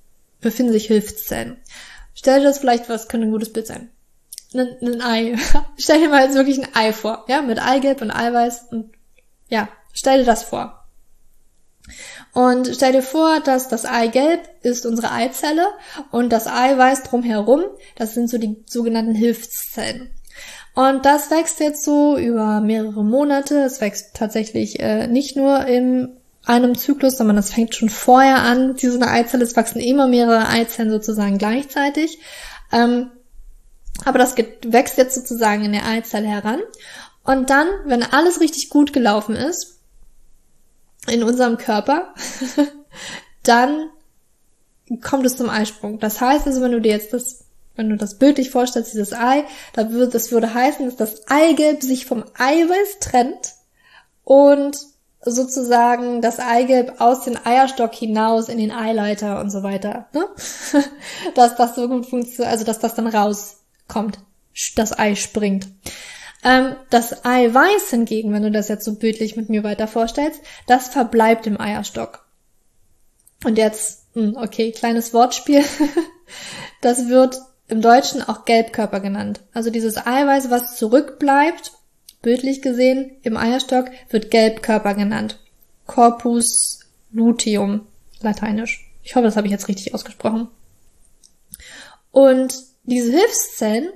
befinden 0.41 0.73
sich 0.73 0.87
Hilfszellen. 0.87 1.59
Stell 2.15 2.41
dir 2.41 2.47
das 2.47 2.59
vielleicht, 2.59 2.89
was 2.89 3.09
könnte 3.09 3.27
ein 3.27 3.33
gutes 3.33 3.53
Bild 3.53 3.67
sein? 3.67 3.91
Ein, 4.55 4.77
ein 4.83 5.03
Ei. 5.03 5.37
stell 5.79 6.01
dir 6.01 6.09
mal 6.09 6.25
jetzt 6.25 6.35
wirklich 6.35 6.59
ein 6.59 6.75
Ei 6.75 6.93
vor, 6.93 7.25
ja, 7.29 7.43
mit 7.43 7.61
Eigelb 7.61 8.03
und 8.03 8.11
Eiweiß 8.11 8.69
und 8.71 8.93
ja, 9.49 9.69
stell 9.93 10.19
dir 10.19 10.27
das 10.27 10.43
vor. 10.43 10.77
Und 12.33 12.69
stell 12.73 12.93
dir 12.93 13.03
vor, 13.03 13.41
dass 13.41 13.69
das 13.69 13.85
Eigelb 13.85 14.41
ist 14.63 14.87
unsere 14.87 15.11
Eizelle 15.11 15.67
und 16.13 16.33
das 16.33 16.47
Eiweiß 16.47 17.03
drumherum, 17.03 17.65
das 17.97 18.15
sind 18.15 18.31
so 18.31 18.39
die 18.39 18.63
sogenannten 18.67 19.15
Hilfszellen. 19.15 20.11
Und 20.75 21.05
das 21.05 21.31
wächst 21.31 21.59
jetzt 21.61 21.85
so 21.85 22.17
über 22.17 22.61
mehrere 22.61 23.05
Monate. 23.05 23.63
Es 23.63 23.81
wächst 23.81 24.15
tatsächlich 24.15 24.79
äh, 24.79 25.09
nicht 25.09 25.37
nur 25.37 25.67
im 25.67 26.20
einem 26.47 26.77
Zyklus, 26.77 27.19
sondern 27.19 27.37
das 27.37 27.53
fängt 27.53 27.75
schon 27.75 27.91
vorher 27.91 28.43
an. 28.43 28.77
Diese 28.77 29.01
Eizelle, 29.03 29.45
es 29.45 29.57
wachsen 29.57 29.81
immer 29.81 30.09
mehrere 30.09 30.49
Eizellen 30.49 30.91
sozusagen 30.91 31.39
gleichzeitig. 31.39 32.19
Ähm, 32.73 33.11
aber 34.05 34.19
das 34.19 34.35
wächst 34.37 34.97
jetzt 34.99 35.15
sozusagen 35.15 35.65
in 35.65 35.73
der 35.73 35.87
Eizelle 35.87 36.29
heran. 36.29 36.61
Und 37.25 37.51
dann, 37.51 37.69
wenn 37.85 38.03
alles 38.03 38.41
richtig 38.41 38.71
gut 38.71 38.93
gelaufen 38.93 39.37
ist, 39.37 39.79
in 41.07 41.23
unserem 41.23 41.59
Körper, 41.59 42.15
dann 43.43 43.91
kommt 45.03 45.27
es 45.27 45.37
zum 45.37 45.51
Eisprung. 45.51 45.99
Das 45.99 46.21
heißt 46.21 46.47
also, 46.47 46.61
wenn 46.61 46.73
du 46.73 46.81
dir 46.81 46.93
jetzt 46.93 47.13
das, 47.13 47.45
wenn 47.77 47.91
du 47.91 47.97
das 47.97 48.19
bildlich 48.19 48.51
vorstellst, 48.51 48.93
dieses 48.93 49.13
Ei, 49.13 49.45
da 49.75 49.91
würde, 49.91 50.13
das 50.13 50.33
würde 50.33 50.53
heißen, 50.53 50.87
dass 50.87 50.97
das 50.97 51.29
Eigelb 51.29 51.83
sich 51.83 52.07
vom 52.07 52.25
Eiweiß 52.37 52.99
trennt 53.01 53.55
und 54.25 54.79
sozusagen 55.23 56.23
das 56.23 56.39
Eigelb 56.39 57.01
aus 57.01 57.25
dem 57.25 57.37
Eierstock 57.43 57.95
hinaus 57.95 58.49
in 58.49 58.59
den 58.59 58.73
Eileiter 58.73 59.41
und 59.41 59.51
so 59.51 59.63
weiter. 59.63 60.09
Ne? 60.13 60.27
dass 61.35 61.57
das 61.57 61.75
so 61.75 61.89
gut 61.89 62.07
funktioniert, 62.07 62.51
also 62.51 62.65
dass 62.65 62.79
das 62.79 62.95
dann 62.95 63.07
rauskommt, 63.07 64.19
das 64.77 64.99
Ei 64.99 65.15
springt. 65.15 65.69
Ähm, 66.43 66.75
das 66.89 67.25
Eiweiß 67.25 67.91
hingegen, 67.91 68.33
wenn 68.33 68.43
du 68.43 68.51
das 68.51 68.69
jetzt 68.69 68.85
so 68.85 68.95
bildlich 68.95 69.37
mit 69.37 69.51
mir 69.51 69.63
weiter 69.63 69.87
vorstellst, 69.87 70.41
das 70.67 70.89
verbleibt 70.89 71.47
im 71.47 71.61
Eierstock. 71.61 72.25
Und 73.45 73.59
jetzt, 73.59 74.07
hm, 74.15 74.37
okay, 74.37 74.73
kleines 74.73 75.13
Wortspiel. 75.13 75.65
das 76.81 77.09
wird 77.09 77.39
im 77.69 77.83
Deutschen 77.83 78.27
auch 78.27 78.47
Gelbkörper 78.47 79.01
genannt. 79.01 79.41
Also 79.53 79.71
dieses 79.71 79.97
Eiweiß, 79.99 80.51
was 80.51 80.77
zurückbleibt, 80.77 81.73
bildlich 82.23 82.63
gesehen, 82.63 83.13
im 83.23 83.37
Eierstock, 83.37 83.91
wird 84.11 84.31
Gelbkörper 84.31 84.95
genannt. 84.95 85.39
Corpus 85.87 86.81
luteum, 87.13 87.87
lateinisch. 88.21 88.91
Ich 89.03 89.17
hoffe, 89.17 89.25
das 89.25 89.37
habe 89.37 89.47
ich 89.47 89.53
jetzt 89.53 89.69
richtig 89.69 89.95
ausgesprochen. 89.95 90.49
Und 92.13 92.55
diese 92.85 93.11
Hilfszellen, 93.11 93.91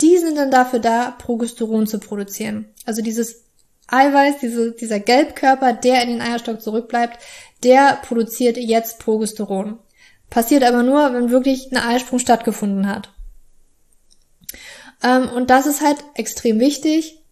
die 0.00 0.18
sind 0.18 0.36
dann 0.36 0.50
dafür 0.50 0.78
da, 0.78 1.10
Progesteron 1.10 1.86
zu 1.86 1.98
produzieren. 1.98 2.66
Also 2.84 3.02
dieses 3.02 3.44
Eiweiß, 3.88 4.38
diese, 4.40 4.72
dieser 4.72 5.00
Gelbkörper, 5.00 5.72
der 5.72 6.02
in 6.02 6.08
den 6.08 6.20
Eierstock 6.20 6.60
zurückbleibt, 6.60 7.22
der 7.62 7.98
produziert 8.02 8.56
jetzt 8.56 8.98
Progesteron. 8.98 9.78
Passiert 10.28 10.64
aber 10.64 10.82
nur, 10.82 11.14
wenn 11.14 11.30
wirklich 11.30 11.70
ein 11.70 11.76
Eisprung 11.76 12.18
stattgefunden 12.18 12.88
hat. 12.88 13.12
Ähm, 15.02 15.28
und 15.28 15.50
das 15.50 15.66
ist 15.66 15.82
halt 15.82 15.98
extrem 16.14 16.58
wichtig, 16.58 17.22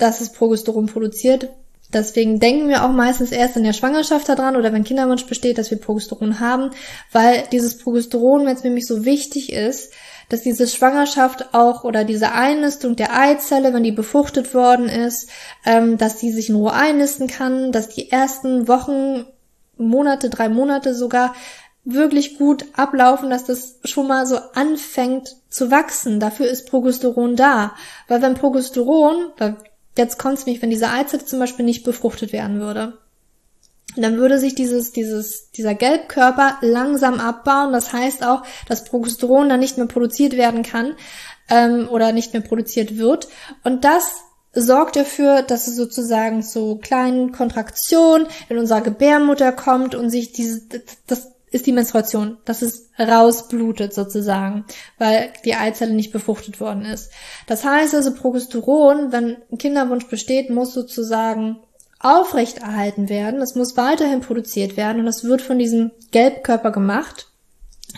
dass 0.00 0.20
es 0.20 0.32
Progesteron 0.32 0.86
produziert. 0.86 1.50
Deswegen 1.92 2.38
denken 2.38 2.68
wir 2.68 2.84
auch 2.84 2.92
meistens 2.92 3.32
erst 3.32 3.56
in 3.56 3.64
der 3.64 3.72
Schwangerschaft 3.72 4.28
daran 4.28 4.56
oder 4.56 4.72
wenn 4.72 4.84
Kinderwunsch 4.84 5.26
besteht, 5.26 5.58
dass 5.58 5.70
wir 5.72 5.78
Progesteron 5.78 6.38
haben, 6.38 6.70
weil 7.10 7.44
dieses 7.50 7.78
Progesteron, 7.78 8.46
wenn 8.46 8.54
es 8.54 8.62
nämlich 8.62 8.86
so 8.86 9.04
wichtig 9.04 9.52
ist, 9.52 9.92
dass 10.28 10.42
diese 10.42 10.68
Schwangerschaft 10.68 11.52
auch 11.52 11.82
oder 11.82 12.04
diese 12.04 12.30
Einnistung 12.30 12.94
der 12.94 13.18
Eizelle, 13.18 13.74
wenn 13.74 13.82
die 13.82 13.90
befruchtet 13.90 14.54
worden 14.54 14.88
ist, 14.88 15.28
ähm, 15.66 15.98
dass 15.98 16.18
die 16.18 16.30
sich 16.30 16.48
in 16.48 16.54
Ruhe 16.54 16.72
einnisten 16.72 17.26
kann, 17.26 17.72
dass 17.72 17.88
die 17.88 18.12
ersten 18.12 18.68
Wochen, 18.68 19.26
Monate, 19.76 20.30
drei 20.30 20.48
Monate 20.48 20.94
sogar 20.94 21.34
wirklich 21.84 22.38
gut 22.38 22.66
ablaufen, 22.74 23.30
dass 23.30 23.44
das 23.44 23.80
schon 23.84 24.06
mal 24.06 24.26
so 24.26 24.36
anfängt 24.54 25.36
zu 25.48 25.70
wachsen. 25.70 26.20
Dafür 26.20 26.46
ist 26.46 26.68
Progesteron 26.68 27.34
da. 27.34 27.74
Weil 28.06 28.22
wenn 28.22 28.34
Progesteron, 28.34 29.32
weil 29.38 29.56
jetzt 30.00 30.18
kommt 30.18 30.38
es 30.38 30.46
nämlich, 30.46 30.62
wenn 30.62 30.70
diese 30.70 30.88
Eizelle 30.88 31.24
zum 31.24 31.38
Beispiel 31.38 31.64
nicht 31.64 31.84
befruchtet 31.84 32.32
werden 32.32 32.58
würde, 32.58 32.98
dann 33.96 34.16
würde 34.16 34.38
sich 34.38 34.54
dieses, 34.54 34.92
dieses, 34.92 35.50
dieser 35.50 35.74
Gelbkörper 35.74 36.58
langsam 36.62 37.20
abbauen. 37.20 37.72
Das 37.72 37.92
heißt 37.92 38.24
auch, 38.24 38.42
dass 38.68 38.84
Progesteron 38.84 39.48
dann 39.48 39.60
nicht 39.60 39.76
mehr 39.76 39.86
produziert 39.86 40.36
werden 40.36 40.62
kann 40.62 40.94
ähm, 41.48 41.88
oder 41.90 42.12
nicht 42.12 42.32
mehr 42.32 42.42
produziert 42.42 42.98
wird. 42.98 43.28
Und 43.64 43.84
das 43.84 44.22
sorgt 44.52 44.96
dafür, 44.96 45.42
dass 45.42 45.66
es 45.66 45.76
sozusagen 45.76 46.42
zu 46.42 46.76
kleinen 46.76 47.32
Kontraktionen 47.32 48.26
in 48.48 48.58
unserer 48.58 48.80
Gebärmutter 48.80 49.52
kommt 49.52 49.94
und 49.94 50.10
sich 50.10 50.32
diese, 50.32 50.62
das 51.06 51.32
ist 51.50 51.66
die 51.66 51.72
Menstruation, 51.72 52.36
dass 52.44 52.62
es 52.62 52.90
rausblutet 52.98 53.92
sozusagen, 53.92 54.64
weil 54.98 55.32
die 55.44 55.54
Eizelle 55.54 55.92
nicht 55.92 56.12
befruchtet 56.12 56.60
worden 56.60 56.84
ist. 56.84 57.10
Das 57.46 57.64
heißt 57.64 57.94
also, 57.94 58.14
Progesteron, 58.14 59.12
wenn 59.12 59.36
ein 59.50 59.58
Kinderwunsch 59.58 60.06
besteht, 60.08 60.50
muss 60.50 60.72
sozusagen 60.72 61.58
aufrechterhalten 61.98 63.08
werden. 63.08 63.42
Es 63.42 63.54
muss 63.54 63.76
weiterhin 63.76 64.20
produziert 64.20 64.76
werden 64.76 65.00
und 65.00 65.06
das 65.06 65.24
wird 65.24 65.42
von 65.42 65.58
diesem 65.58 65.90
Gelbkörper 66.12 66.70
gemacht. 66.70 67.26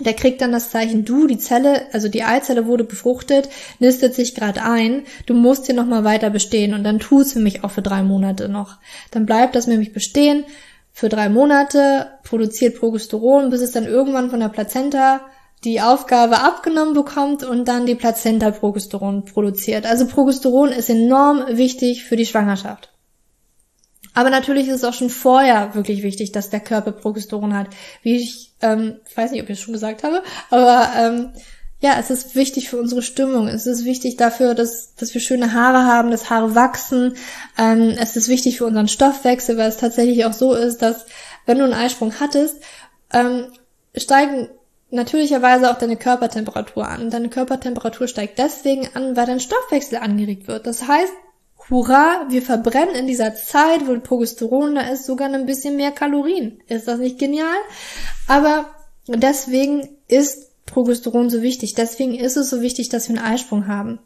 Der 0.00 0.14
kriegt 0.14 0.40
dann 0.40 0.52
das 0.52 0.70
Zeichen, 0.70 1.04
du, 1.04 1.26
die 1.26 1.38
Zelle, 1.38 1.82
also 1.92 2.08
die 2.08 2.24
Eizelle 2.24 2.66
wurde 2.66 2.82
befruchtet, 2.82 3.50
nistet 3.78 4.14
sich 4.14 4.34
gerade 4.34 4.62
ein, 4.62 5.02
du 5.26 5.34
musst 5.34 5.66
hier 5.66 5.74
nochmal 5.74 6.02
weiter 6.02 6.30
bestehen 6.30 6.72
und 6.72 6.82
dann 6.82 6.98
tu 6.98 7.20
es 7.20 7.34
für 7.34 7.40
mich 7.40 7.62
auch 7.62 7.70
für 7.70 7.82
drei 7.82 8.02
Monate 8.02 8.48
noch. 8.48 8.78
Dann 9.10 9.26
bleibt 9.26 9.54
das 9.54 9.66
nämlich 9.66 9.92
bestehen, 9.92 10.44
für 10.92 11.08
drei 11.08 11.28
Monate, 11.28 12.18
produziert 12.22 12.78
Progesteron, 12.78 13.50
bis 13.50 13.62
es 13.62 13.72
dann 13.72 13.86
irgendwann 13.86 14.30
von 14.30 14.40
der 14.40 14.48
Plazenta 14.48 15.22
die 15.64 15.80
Aufgabe 15.80 16.40
abgenommen 16.40 16.94
bekommt 16.94 17.44
und 17.44 17.66
dann 17.68 17.86
die 17.86 17.94
Plazenta 17.94 18.50
Progesteron 18.50 19.24
produziert. 19.24 19.86
Also 19.86 20.06
Progesteron 20.06 20.70
ist 20.70 20.90
enorm 20.90 21.44
wichtig 21.56 22.04
für 22.04 22.16
die 22.16 22.26
Schwangerschaft. 22.26 22.92
Aber 24.14 24.28
natürlich 24.28 24.68
ist 24.68 24.76
es 24.76 24.84
auch 24.84 24.92
schon 24.92 25.08
vorher 25.08 25.74
wirklich 25.74 26.02
wichtig, 26.02 26.32
dass 26.32 26.50
der 26.50 26.60
Körper 26.60 26.92
Progesteron 26.92 27.56
hat. 27.56 27.68
Wie 28.02 28.16
ich, 28.16 28.52
ähm, 28.60 28.96
ich 29.08 29.16
weiß 29.16 29.30
nicht, 29.30 29.42
ob 29.42 29.48
ich 29.48 29.58
es 29.58 29.64
schon 29.64 29.72
gesagt 29.72 30.02
habe, 30.02 30.22
aber 30.50 30.90
ähm, 30.98 31.32
ja, 31.82 31.96
es 31.98 32.10
ist 32.10 32.36
wichtig 32.36 32.70
für 32.70 32.78
unsere 32.78 33.02
Stimmung. 33.02 33.48
Es 33.48 33.66
ist 33.66 33.84
wichtig 33.84 34.16
dafür, 34.16 34.54
dass, 34.54 34.94
dass 34.94 35.12
wir 35.14 35.20
schöne 35.20 35.52
Haare 35.52 35.84
haben, 35.84 36.12
dass 36.12 36.30
Haare 36.30 36.54
wachsen. 36.54 37.16
Ähm, 37.58 37.96
es 37.98 38.16
ist 38.16 38.28
wichtig 38.28 38.58
für 38.58 38.66
unseren 38.66 38.86
Stoffwechsel, 38.86 39.58
weil 39.58 39.68
es 39.68 39.78
tatsächlich 39.78 40.24
auch 40.24 40.32
so 40.32 40.54
ist, 40.54 40.80
dass 40.80 41.06
wenn 41.44 41.58
du 41.58 41.64
einen 41.64 41.74
Eisprung 41.74 42.14
hattest, 42.20 42.54
ähm, 43.12 43.48
steigen 43.96 44.48
natürlicherweise 44.90 45.70
auch 45.70 45.78
deine 45.78 45.96
Körpertemperatur 45.96 46.86
an. 46.86 47.10
Deine 47.10 47.30
Körpertemperatur 47.30 48.06
steigt 48.06 48.38
deswegen 48.38 48.88
an, 48.94 49.16
weil 49.16 49.26
dein 49.26 49.40
Stoffwechsel 49.40 49.98
angeregt 49.98 50.46
wird. 50.46 50.68
Das 50.68 50.86
heißt, 50.86 51.12
hurra, 51.68 52.26
wir 52.28 52.42
verbrennen 52.42 52.94
in 52.94 53.08
dieser 53.08 53.34
Zeit, 53.34 53.88
wo 53.88 53.98
Progesteron 53.98 54.76
da 54.76 54.82
ist, 54.82 55.04
sogar 55.04 55.28
ein 55.28 55.46
bisschen 55.46 55.74
mehr 55.74 55.90
Kalorien. 55.90 56.62
Ist 56.68 56.86
das 56.86 57.00
nicht 57.00 57.18
genial? 57.18 57.58
Aber 58.28 58.66
deswegen 59.08 59.88
ist 60.06 60.51
Progesteron 60.66 61.30
so 61.30 61.42
wichtig. 61.42 61.74
Deswegen 61.74 62.14
ist 62.14 62.36
es 62.36 62.50
so 62.50 62.60
wichtig, 62.60 62.88
dass 62.88 63.08
wir 63.08 63.16
einen 63.16 63.32
Eisprung 63.32 63.66
haben. 63.66 63.98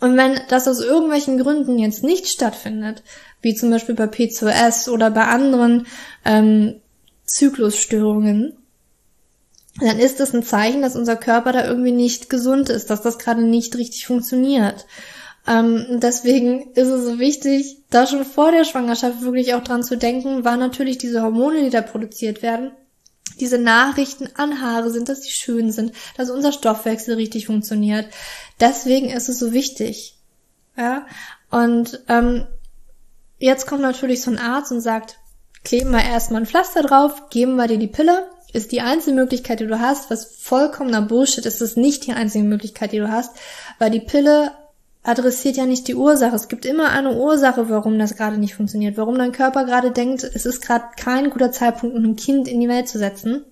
Und 0.00 0.16
wenn 0.16 0.38
das 0.48 0.68
aus 0.68 0.80
irgendwelchen 0.80 1.38
Gründen 1.38 1.78
jetzt 1.78 2.02
nicht 2.02 2.26
stattfindet, 2.26 3.02
wie 3.40 3.54
zum 3.54 3.70
Beispiel 3.70 3.94
bei 3.94 4.06
PCOS 4.06 4.88
oder 4.88 5.10
bei 5.10 5.24
anderen 5.24 5.86
ähm, 6.24 6.80
Zyklusstörungen, 7.24 8.56
dann 9.80 9.98
ist 9.98 10.20
das 10.20 10.34
ein 10.34 10.42
Zeichen, 10.42 10.82
dass 10.82 10.96
unser 10.96 11.16
Körper 11.16 11.52
da 11.52 11.66
irgendwie 11.66 11.92
nicht 11.92 12.30
gesund 12.30 12.68
ist, 12.68 12.90
dass 12.90 13.02
das 13.02 13.18
gerade 13.18 13.42
nicht 13.42 13.76
richtig 13.76 14.06
funktioniert. 14.06 14.86
Ähm, 15.46 16.00
deswegen 16.00 16.72
ist 16.72 16.88
es 16.88 17.04
so 17.04 17.18
wichtig, 17.18 17.78
da 17.90 18.06
schon 18.06 18.24
vor 18.24 18.50
der 18.50 18.64
Schwangerschaft 18.64 19.22
wirklich 19.22 19.54
auch 19.54 19.62
dran 19.62 19.84
zu 19.84 19.96
denken, 19.96 20.44
wann 20.44 20.58
natürlich 20.58 20.98
diese 20.98 21.22
Hormone, 21.22 21.62
die 21.62 21.70
da 21.70 21.82
produziert 21.82 22.42
werden, 22.42 22.72
diese 23.40 23.58
Nachrichten 23.58 24.28
an 24.34 24.62
Haare 24.62 24.90
sind, 24.90 25.08
dass 25.08 25.22
sie 25.22 25.30
schön 25.30 25.70
sind, 25.72 25.92
dass 26.16 26.30
unser 26.30 26.52
Stoffwechsel 26.52 27.16
richtig 27.16 27.46
funktioniert. 27.46 28.06
Deswegen 28.60 29.10
ist 29.10 29.28
es 29.28 29.38
so 29.38 29.52
wichtig. 29.52 30.14
Ja, 30.76 31.06
und 31.50 32.02
ähm, 32.08 32.46
jetzt 33.38 33.66
kommt 33.66 33.82
natürlich 33.82 34.22
so 34.22 34.30
ein 34.30 34.38
Arzt 34.38 34.72
und 34.72 34.80
sagt, 34.80 35.18
kleben 35.64 35.90
wir 35.90 36.02
erstmal 36.02 36.42
ein 36.42 36.46
Pflaster 36.46 36.82
drauf, 36.82 37.30
geben 37.30 37.56
wir 37.56 37.66
dir 37.66 37.78
die 37.78 37.86
Pille, 37.86 38.28
ist 38.52 38.72
die 38.72 38.82
einzige 38.82 39.16
Möglichkeit, 39.16 39.60
die 39.60 39.66
du 39.66 39.80
hast, 39.80 40.10
was 40.10 40.36
vollkommener 40.38 41.02
Bullshit 41.02 41.44
ist, 41.46 41.60
ist 41.60 41.76
nicht 41.76 42.06
die 42.06 42.12
einzige 42.12 42.44
Möglichkeit, 42.44 42.92
die 42.92 42.98
du 42.98 43.10
hast, 43.10 43.36
weil 43.78 43.90
die 43.90 44.00
Pille 44.00 44.52
adressiert 45.06 45.56
ja 45.56 45.66
nicht 45.66 45.86
die 45.86 45.94
Ursache. 45.94 46.34
Es 46.34 46.48
gibt 46.48 46.66
immer 46.66 46.90
eine 46.90 47.16
Ursache, 47.16 47.70
warum 47.70 47.98
das 47.98 48.16
gerade 48.16 48.38
nicht 48.38 48.56
funktioniert, 48.56 48.96
warum 48.96 49.16
dein 49.16 49.32
Körper 49.32 49.64
gerade 49.64 49.92
denkt, 49.92 50.24
es 50.24 50.46
ist 50.46 50.62
gerade 50.62 50.86
kein 50.96 51.30
guter 51.30 51.52
Zeitpunkt, 51.52 51.96
um 51.96 52.04
ein 52.04 52.16
Kind 52.16 52.48
in 52.48 52.60
die 52.60 52.68
Welt 52.68 52.88
zu 52.88 52.98
setzen. 52.98 53.44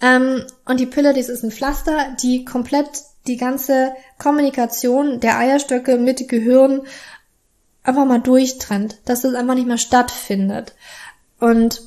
Ähm, 0.00 0.44
und 0.66 0.78
die 0.78 0.86
Pille, 0.86 1.12
das 1.12 1.28
ist 1.28 1.42
ein 1.42 1.50
Pflaster, 1.50 2.16
die 2.22 2.44
komplett 2.44 2.88
die 3.26 3.36
ganze 3.36 3.92
Kommunikation 4.18 5.20
der 5.20 5.38
Eierstöcke 5.38 5.96
mit 5.96 6.28
Gehirn 6.28 6.82
einfach 7.82 8.04
mal 8.04 8.20
durchtrennt, 8.20 8.98
dass 9.04 9.22
das 9.22 9.34
einfach 9.34 9.54
nicht 9.54 9.66
mehr 9.66 9.78
stattfindet. 9.78 10.74
Und 11.40 11.82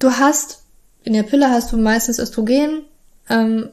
du 0.00 0.10
hast, 0.18 0.62
in 1.04 1.12
der 1.12 1.22
Pille 1.22 1.50
hast 1.50 1.70
du 1.72 1.76
meistens 1.76 2.18
Östrogen, 2.18 2.84
ähm, 3.28 3.70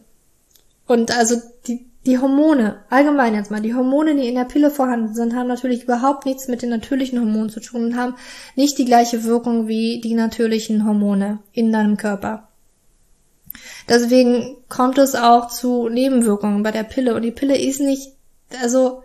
und 0.86 1.15
also 1.15 1.39
die, 1.68 1.88
die 2.06 2.18
Hormone, 2.18 2.84
allgemein 2.89 3.36
jetzt 3.36 3.51
mal, 3.51 3.62
die 3.62 3.75
Hormone, 3.75 4.15
die 4.15 4.27
in 4.27 4.36
der 4.36 4.46
Pille 4.46 4.72
vorhanden 4.72 5.13
sind, 5.13 5.36
haben 5.36 5.48
natürlich 5.48 5.84
überhaupt 5.84 6.25
nichts 6.25 6.48
mit 6.48 6.62
den 6.62 6.70
natürlichen 6.70 7.20
Hormonen 7.20 7.50
zu 7.50 7.60
tun 7.60 7.86
und 7.86 7.98
haben 7.98 8.15
nicht 8.56 8.77
die 8.77 8.86
gleiche 8.86 9.25
Wirkung 9.25 9.68
wie 9.68 10.00
die 10.00 10.13
natürlichen 10.13 10.86
Hormone 10.86 11.39
in 11.51 11.74
deinem 11.74 11.98
Körper. 11.98 12.48
Deswegen 13.89 14.58
kommt 14.70 14.98
es 14.98 15.15
auch 15.15 15.50
zu 15.50 15.89
Nebenwirkungen 15.89 16.63
bei 16.63 16.72
der 16.72 16.84
Pille 16.84 17.15
und 17.15 17.24
die 17.24 17.32
Pille 17.32 17.58
ist 17.58 17.82
nicht, 17.82 18.13
also, 18.62 19.03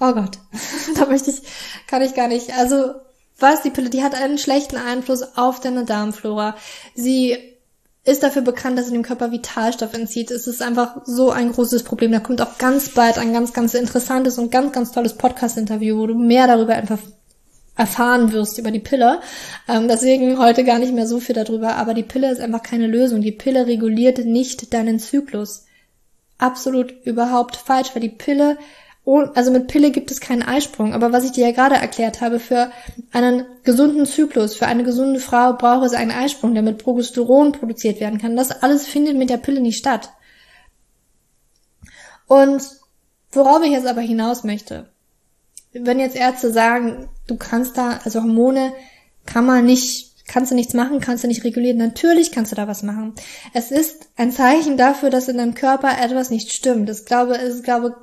oh 0.00 0.12
Gott, 0.12 0.38
da 0.96 1.06
möchte 1.06 1.30
ich, 1.30 1.42
kann 1.86 2.00
ich 2.00 2.14
gar 2.14 2.28
nicht, 2.28 2.56
also, 2.56 2.94
was 3.38 3.62
die 3.62 3.70
Pille, 3.70 3.90
die 3.90 4.02
hat 4.02 4.14
einen 4.14 4.38
schlechten 4.38 4.76
Einfluss 4.76 5.36
auf 5.36 5.60
deine 5.60 5.84
Darmflora. 5.84 6.56
Sie 6.94 7.51
ist 8.04 8.22
dafür 8.22 8.42
bekannt, 8.42 8.78
dass 8.78 8.86
sie 8.86 8.92
dem 8.92 9.02
Körper 9.02 9.30
Vitalstoff 9.30 9.94
entzieht. 9.94 10.30
Es 10.30 10.48
ist 10.48 10.60
einfach 10.60 11.02
so 11.04 11.30
ein 11.30 11.52
großes 11.52 11.84
Problem. 11.84 12.10
Da 12.10 12.18
kommt 12.18 12.42
auch 12.42 12.58
ganz 12.58 12.88
bald 12.88 13.16
ein 13.18 13.32
ganz, 13.32 13.52
ganz 13.52 13.74
interessantes 13.74 14.38
und 14.38 14.50
ganz, 14.50 14.72
ganz 14.72 14.90
tolles 14.90 15.14
Podcast-Interview, 15.14 15.98
wo 15.98 16.06
du 16.06 16.14
mehr 16.14 16.48
darüber 16.48 16.74
einfach 16.74 16.98
erfahren 17.76 18.32
wirst 18.32 18.58
über 18.58 18.70
die 18.70 18.80
Pille. 18.80 19.20
Ähm, 19.68 19.86
deswegen 19.86 20.38
heute 20.38 20.64
gar 20.64 20.78
nicht 20.78 20.92
mehr 20.92 21.06
so 21.06 21.20
viel 21.20 21.36
darüber. 21.36 21.76
Aber 21.76 21.94
die 21.94 22.02
Pille 22.02 22.30
ist 22.30 22.40
einfach 22.40 22.62
keine 22.62 22.88
Lösung. 22.88 23.20
Die 23.20 23.32
Pille 23.32 23.66
reguliert 23.66 24.18
nicht 24.24 24.74
deinen 24.74 24.98
Zyklus. 24.98 25.64
Absolut 26.38 26.92
überhaupt 27.04 27.54
falsch, 27.56 27.90
weil 27.94 28.02
die 28.02 28.08
Pille 28.08 28.58
also 29.04 29.50
mit 29.50 29.66
Pille 29.66 29.90
gibt 29.90 30.10
es 30.10 30.20
keinen 30.20 30.42
Eisprung, 30.42 30.94
aber 30.94 31.12
was 31.12 31.24
ich 31.24 31.32
dir 31.32 31.46
ja 31.46 31.52
gerade 31.52 31.74
erklärt 31.74 32.20
habe, 32.20 32.38
für 32.38 32.70
einen 33.10 33.44
gesunden 33.64 34.06
Zyklus, 34.06 34.54
für 34.54 34.66
eine 34.66 34.84
gesunde 34.84 35.18
Frau 35.18 35.54
braucht 35.54 35.86
es 35.86 35.92
einen 35.92 36.12
Eisprung, 36.12 36.54
der 36.54 36.62
mit 36.62 36.78
Progesteron 36.78 37.52
produziert 37.52 38.00
werden 38.00 38.20
kann. 38.20 38.36
Das 38.36 38.62
alles 38.62 38.86
findet 38.86 39.16
mit 39.16 39.28
der 39.28 39.38
Pille 39.38 39.60
nicht 39.60 39.78
statt. 39.78 40.10
Und 42.28 42.62
worauf 43.32 43.64
ich 43.64 43.72
jetzt 43.72 43.86
aber 43.86 44.00
hinaus 44.00 44.44
möchte, 44.44 44.88
wenn 45.72 45.98
jetzt 45.98 46.16
Ärzte 46.16 46.52
sagen, 46.52 47.08
du 47.26 47.36
kannst 47.36 47.76
da, 47.76 47.98
also 48.04 48.20
Hormone 48.20 48.72
kann 49.26 49.46
man 49.46 49.64
nicht 49.64 50.12
Kannst 50.28 50.50
du 50.50 50.54
nichts 50.54 50.72
machen? 50.72 51.00
Kannst 51.00 51.24
du 51.24 51.28
nicht 51.28 51.44
regulieren? 51.44 51.78
Natürlich 51.78 52.32
kannst 52.32 52.52
du 52.52 52.56
da 52.56 52.68
was 52.68 52.82
machen. 52.82 53.14
Es 53.52 53.70
ist 53.70 54.08
ein 54.16 54.30
Zeichen 54.30 54.76
dafür, 54.76 55.10
dass 55.10 55.28
in 55.28 55.36
deinem 55.36 55.54
Körper 55.54 55.90
etwas 56.00 56.30
nicht 56.30 56.52
stimmt. 56.52 56.88
Ich 56.88 57.04
glaube, 57.04 57.36
es 57.36 57.62
glaube, 57.62 57.96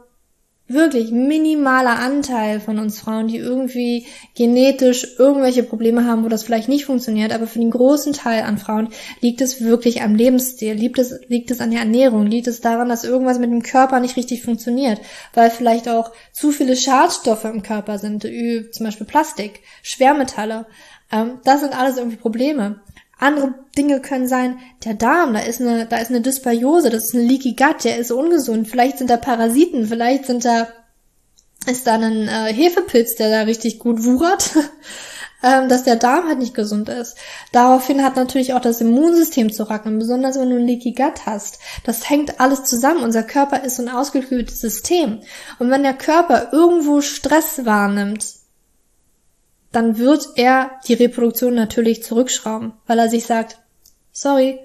wirklich 0.69 1.11
minimaler 1.11 1.99
Anteil 1.99 2.59
von 2.59 2.77
uns 2.77 2.99
Frauen, 2.99 3.27
die 3.27 3.37
irgendwie 3.37 4.05
genetisch 4.35 5.07
irgendwelche 5.17 5.63
Probleme 5.63 6.05
haben, 6.05 6.23
wo 6.23 6.29
das 6.29 6.43
vielleicht 6.43 6.69
nicht 6.69 6.85
funktioniert, 6.85 7.33
aber 7.33 7.47
für 7.47 7.59
den 7.59 7.71
großen 7.71 8.13
Teil 8.13 8.43
an 8.43 8.57
Frauen 8.57 8.89
liegt 9.19 9.41
es 9.41 9.61
wirklich 9.61 10.01
am 10.01 10.15
Lebensstil, 10.15 10.73
liegt 10.73 10.99
es, 10.99 11.19
liegt 11.27 11.51
es 11.51 11.59
an 11.59 11.71
der 11.71 11.79
Ernährung, 11.79 12.27
liegt 12.27 12.47
es 12.47 12.61
daran, 12.61 12.89
dass 12.89 13.03
irgendwas 13.03 13.39
mit 13.39 13.49
dem 13.49 13.63
Körper 13.63 13.99
nicht 13.99 14.15
richtig 14.15 14.43
funktioniert, 14.43 15.01
weil 15.33 15.49
vielleicht 15.49 15.89
auch 15.89 16.11
zu 16.31 16.51
viele 16.51 16.75
Schadstoffe 16.75 17.45
im 17.45 17.63
Körper 17.63 17.97
sind, 17.97 18.23
zum 18.71 18.85
Beispiel 18.85 19.07
Plastik, 19.07 19.61
Schwermetalle. 19.81 20.67
Ähm, 21.11 21.39
das 21.43 21.61
sind 21.61 21.77
alles 21.77 21.97
irgendwie 21.97 22.17
Probleme. 22.17 22.81
Andere 23.19 23.53
Dinge 23.77 23.99
können 23.99 24.27
sein, 24.27 24.59
der 24.85 24.93
Darm, 24.93 25.33
da 25.33 25.41
ist 25.41 25.59
eine, 25.59 25.85
da 25.85 25.97
ist 25.97 26.09
eine 26.09 26.21
Dysbiose, 26.21 26.89
das 26.89 27.03
ist 27.03 27.13
ein 27.13 27.27
Leaky 27.27 27.53
Gut, 27.53 27.83
der 27.83 27.97
ist 27.97 28.11
ungesund. 28.11 28.69
Vielleicht 28.69 28.97
sind 28.97 29.09
da 29.09 29.17
Parasiten, 29.17 29.85
vielleicht 29.87 30.25
sind 30.25 30.45
da, 30.45 30.69
ist 31.67 31.85
da 31.85 31.95
ein 31.95 32.29
äh, 32.29 32.53
Hefepilz, 32.53 33.15
der 33.15 33.29
da 33.29 33.41
richtig 33.41 33.79
gut 33.79 34.05
wuchert, 34.05 34.51
ähm, 35.43 35.67
dass 35.67 35.83
der 35.83 35.97
Darm 35.97 36.29
halt 36.29 36.39
nicht 36.39 36.53
gesund 36.53 36.87
ist. 36.87 37.17
Daraufhin 37.51 38.05
hat 38.05 38.15
natürlich 38.15 38.53
auch 38.53 38.61
das 38.61 38.79
Immunsystem 38.79 39.51
zu 39.51 39.63
racken, 39.69 39.99
besonders 39.99 40.39
wenn 40.39 40.49
du 40.49 40.55
ein 40.55 40.65
Leaky 40.65 40.93
Gut 40.93 41.25
hast. 41.25 41.59
Das 41.83 42.09
hängt 42.09 42.39
alles 42.39 42.63
zusammen. 42.63 43.03
Unser 43.03 43.23
Körper 43.23 43.65
ist 43.65 43.75
so 43.75 43.83
ein 43.83 43.89
ausgeklügeltes 43.89 44.61
System. 44.61 45.19
Und 45.59 45.69
wenn 45.69 45.83
der 45.83 45.93
Körper 45.93 46.53
irgendwo 46.53 47.01
Stress 47.01 47.65
wahrnimmt, 47.65 48.38
dann 49.71 49.97
wird 49.97 50.29
er 50.35 50.71
die 50.87 50.95
Reproduktion 50.95 51.53
natürlich 51.53 52.03
zurückschrauben, 52.03 52.73
weil 52.87 52.99
er 52.99 53.09
sich 53.09 53.25
sagt, 53.25 53.59
sorry, 54.11 54.59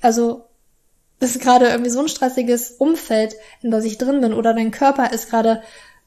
also 0.00 0.44
das 1.20 1.30
ist 1.30 1.42
gerade 1.42 1.68
irgendwie 1.68 1.90
so 1.90 2.00
ein 2.00 2.08
stressiges 2.08 2.72
Umfeld, 2.72 3.36
in 3.62 3.70
das 3.70 3.84
ich 3.84 3.98
drin 3.98 4.20
bin, 4.20 4.34
oder 4.34 4.52
dein 4.52 4.72
Körper 4.72 5.12
ist 5.12 5.30
gerade 5.30 5.62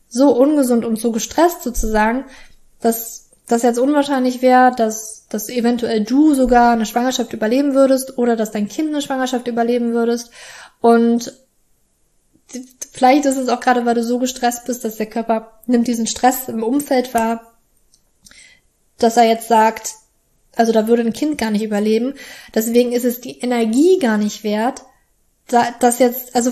so 0.10 0.36
ungesund 0.36 0.86
und 0.86 1.00
so 1.00 1.12
gestresst 1.12 1.64
sozusagen, 1.64 2.26
dass 2.82 3.30
das 3.48 3.64
jetzt 3.64 3.80
unwahrscheinlich 3.80 4.42
wäre, 4.42 4.76
dass, 4.76 5.26
dass 5.30 5.50
eventuell 5.50 6.04
du 6.04 6.34
sogar 6.34 6.74
eine 6.74 6.86
Schwangerschaft 6.86 7.32
überleben 7.34 7.74
würdest 7.74 8.18
oder 8.18 8.36
dass 8.36 8.52
dein 8.52 8.68
Kind 8.68 8.90
eine 8.90 9.02
Schwangerschaft 9.02 9.48
überleben 9.48 9.94
würdest. 9.94 10.32
Und 10.82 11.34
vielleicht 12.92 13.26
ist 13.26 13.38
es 13.38 13.48
auch 13.48 13.62
gerade, 13.62 13.86
weil 13.86 13.96
du 13.96 14.04
so 14.04 14.20
gestresst 14.20 14.66
bist, 14.66 14.84
dass 14.84 14.98
der 14.98 15.06
Körper 15.06 15.60
nimmt 15.66 15.88
diesen 15.88 16.08
Stress 16.08 16.50
im 16.50 16.62
Umfeld 16.62 17.14
wahr 17.14 17.57
dass 18.98 19.18
er 19.18 19.24
jetzt 19.24 19.48
sagt, 19.48 19.96
also 20.56 20.72
da 20.72 20.88
würde 20.88 21.04
ein 21.04 21.14
Kind 21.14 21.38
gar 21.38 21.52
nicht 21.52 21.64
überleben. 21.64 22.16
Deswegen 22.54 22.92
ist 22.92 23.06
es 23.06 23.22
die 23.22 23.40
Energie 23.40 24.00
gar 24.00 24.18
nicht 24.18 24.44
wert, 24.44 24.84
dass 25.48 26.00
jetzt, 26.00 26.36
also 26.36 26.52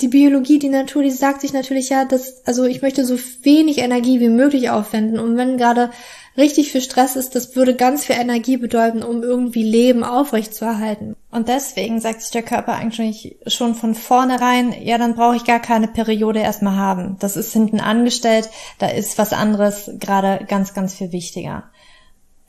die 0.00 0.08
Biologie, 0.08 0.58
die 0.58 0.68
Natur, 0.68 1.02
die 1.02 1.10
sagt 1.10 1.40
sich 1.40 1.52
natürlich 1.52 1.88
ja, 1.88 2.04
dass, 2.04 2.46
also 2.46 2.64
ich 2.64 2.82
möchte 2.82 3.04
so 3.04 3.18
wenig 3.42 3.78
Energie 3.78 4.20
wie 4.20 4.28
möglich 4.28 4.70
aufwenden. 4.70 5.18
Und 5.18 5.36
wenn 5.36 5.56
gerade 5.56 5.90
richtig 6.36 6.72
viel 6.72 6.80
Stress 6.80 7.16
ist, 7.16 7.34
das 7.34 7.56
würde 7.56 7.74
ganz 7.74 8.04
viel 8.04 8.16
Energie 8.16 8.56
bedeuten, 8.56 9.02
um 9.02 9.22
irgendwie 9.22 9.62
Leben 9.62 10.04
aufrechtzuerhalten. 10.04 11.16
Und 11.30 11.48
deswegen 11.48 12.00
sagt 12.00 12.22
sich 12.22 12.30
der 12.30 12.42
Körper 12.42 12.74
eigentlich 12.74 13.36
schon 13.46 13.74
von 13.74 13.94
vornherein, 13.94 14.74
ja, 14.82 14.98
dann 14.98 15.14
brauche 15.14 15.36
ich 15.36 15.44
gar 15.44 15.60
keine 15.60 15.88
Periode 15.88 16.40
erstmal 16.40 16.76
haben. 16.76 17.16
Das 17.20 17.36
ist 17.36 17.52
hinten 17.52 17.80
angestellt, 17.80 18.48
da 18.78 18.88
ist 18.88 19.18
was 19.18 19.32
anderes 19.32 19.90
gerade 19.98 20.44
ganz, 20.46 20.74
ganz 20.74 20.94
viel 20.94 21.12
wichtiger. 21.12 21.64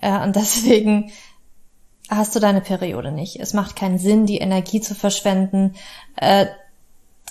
Ja, 0.01 0.23
und 0.23 0.35
deswegen 0.35 1.11
hast 2.09 2.35
du 2.35 2.39
deine 2.39 2.61
Periode 2.61 3.11
nicht. 3.11 3.39
Es 3.39 3.53
macht 3.53 3.75
keinen 3.75 3.99
Sinn, 3.99 4.25
die 4.25 4.37
Energie 4.37 4.81
zu 4.81 4.95
verschwenden. 4.95 5.75
Äh, 6.15 6.47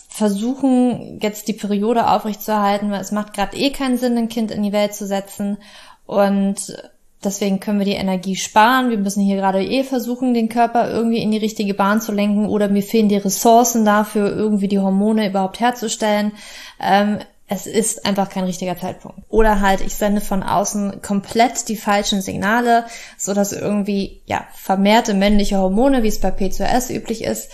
versuchen 0.09 1.19
jetzt 1.21 1.47
die 1.47 1.53
Periode 1.53 2.09
aufrechtzuerhalten, 2.09 2.91
weil 2.91 3.01
es 3.01 3.13
macht 3.13 3.35
gerade 3.35 3.57
eh 3.57 3.71
keinen 3.71 3.99
Sinn, 3.99 4.17
ein 4.17 4.29
Kind 4.29 4.51
in 4.51 4.63
die 4.63 4.73
Welt 4.73 4.95
zu 4.95 5.07
setzen. 5.07 5.59
Und 6.07 6.77
deswegen 7.23 7.61
können 7.61 7.79
wir 7.79 7.87
die 7.87 7.93
Energie 7.93 8.37
sparen. 8.37 8.91
Wir 8.91 8.99
müssen 8.99 9.23
hier 9.23 9.37
gerade 9.37 9.65
eh 9.65 9.85
versuchen, 9.85 10.35
den 10.35 10.49
Körper 10.49 10.91
irgendwie 10.91 11.23
in 11.23 11.31
die 11.31 11.39
richtige 11.39 11.75
Bahn 11.75 12.01
zu 12.01 12.13
lenken 12.13 12.47
oder 12.47 12.69
mir 12.69 12.83
fehlen 12.83 13.09
die 13.09 13.17
Ressourcen 13.17 13.85
dafür, 13.85 14.35
irgendwie 14.35 14.69
die 14.69 14.79
Hormone 14.79 15.29
überhaupt 15.29 15.61
herzustellen. 15.61 16.33
Ähm, 16.81 17.19
es 17.49 17.67
ist 17.67 18.05
einfach 18.05 18.29
kein 18.29 18.45
richtiger 18.45 18.77
Zeitpunkt. 18.77 19.21
Oder 19.29 19.61
halt, 19.61 19.81
ich 19.81 19.95
sende 19.95 20.21
von 20.21 20.43
außen 20.43 21.01
komplett 21.01 21.69
die 21.69 21.77
falschen 21.77 22.21
Signale, 22.21 22.87
so 23.17 23.35
dass 23.35 23.53
irgendwie, 23.53 24.21
ja, 24.27 24.45
vermehrte 24.53 25.15
männliche 25.15 25.59
Hormone, 25.59 26.03
wie 26.03 26.09
es 26.09 26.21
bei 26.21 26.31
P2S 26.31 26.93
üblich 26.93 27.23
ist, 27.23 27.51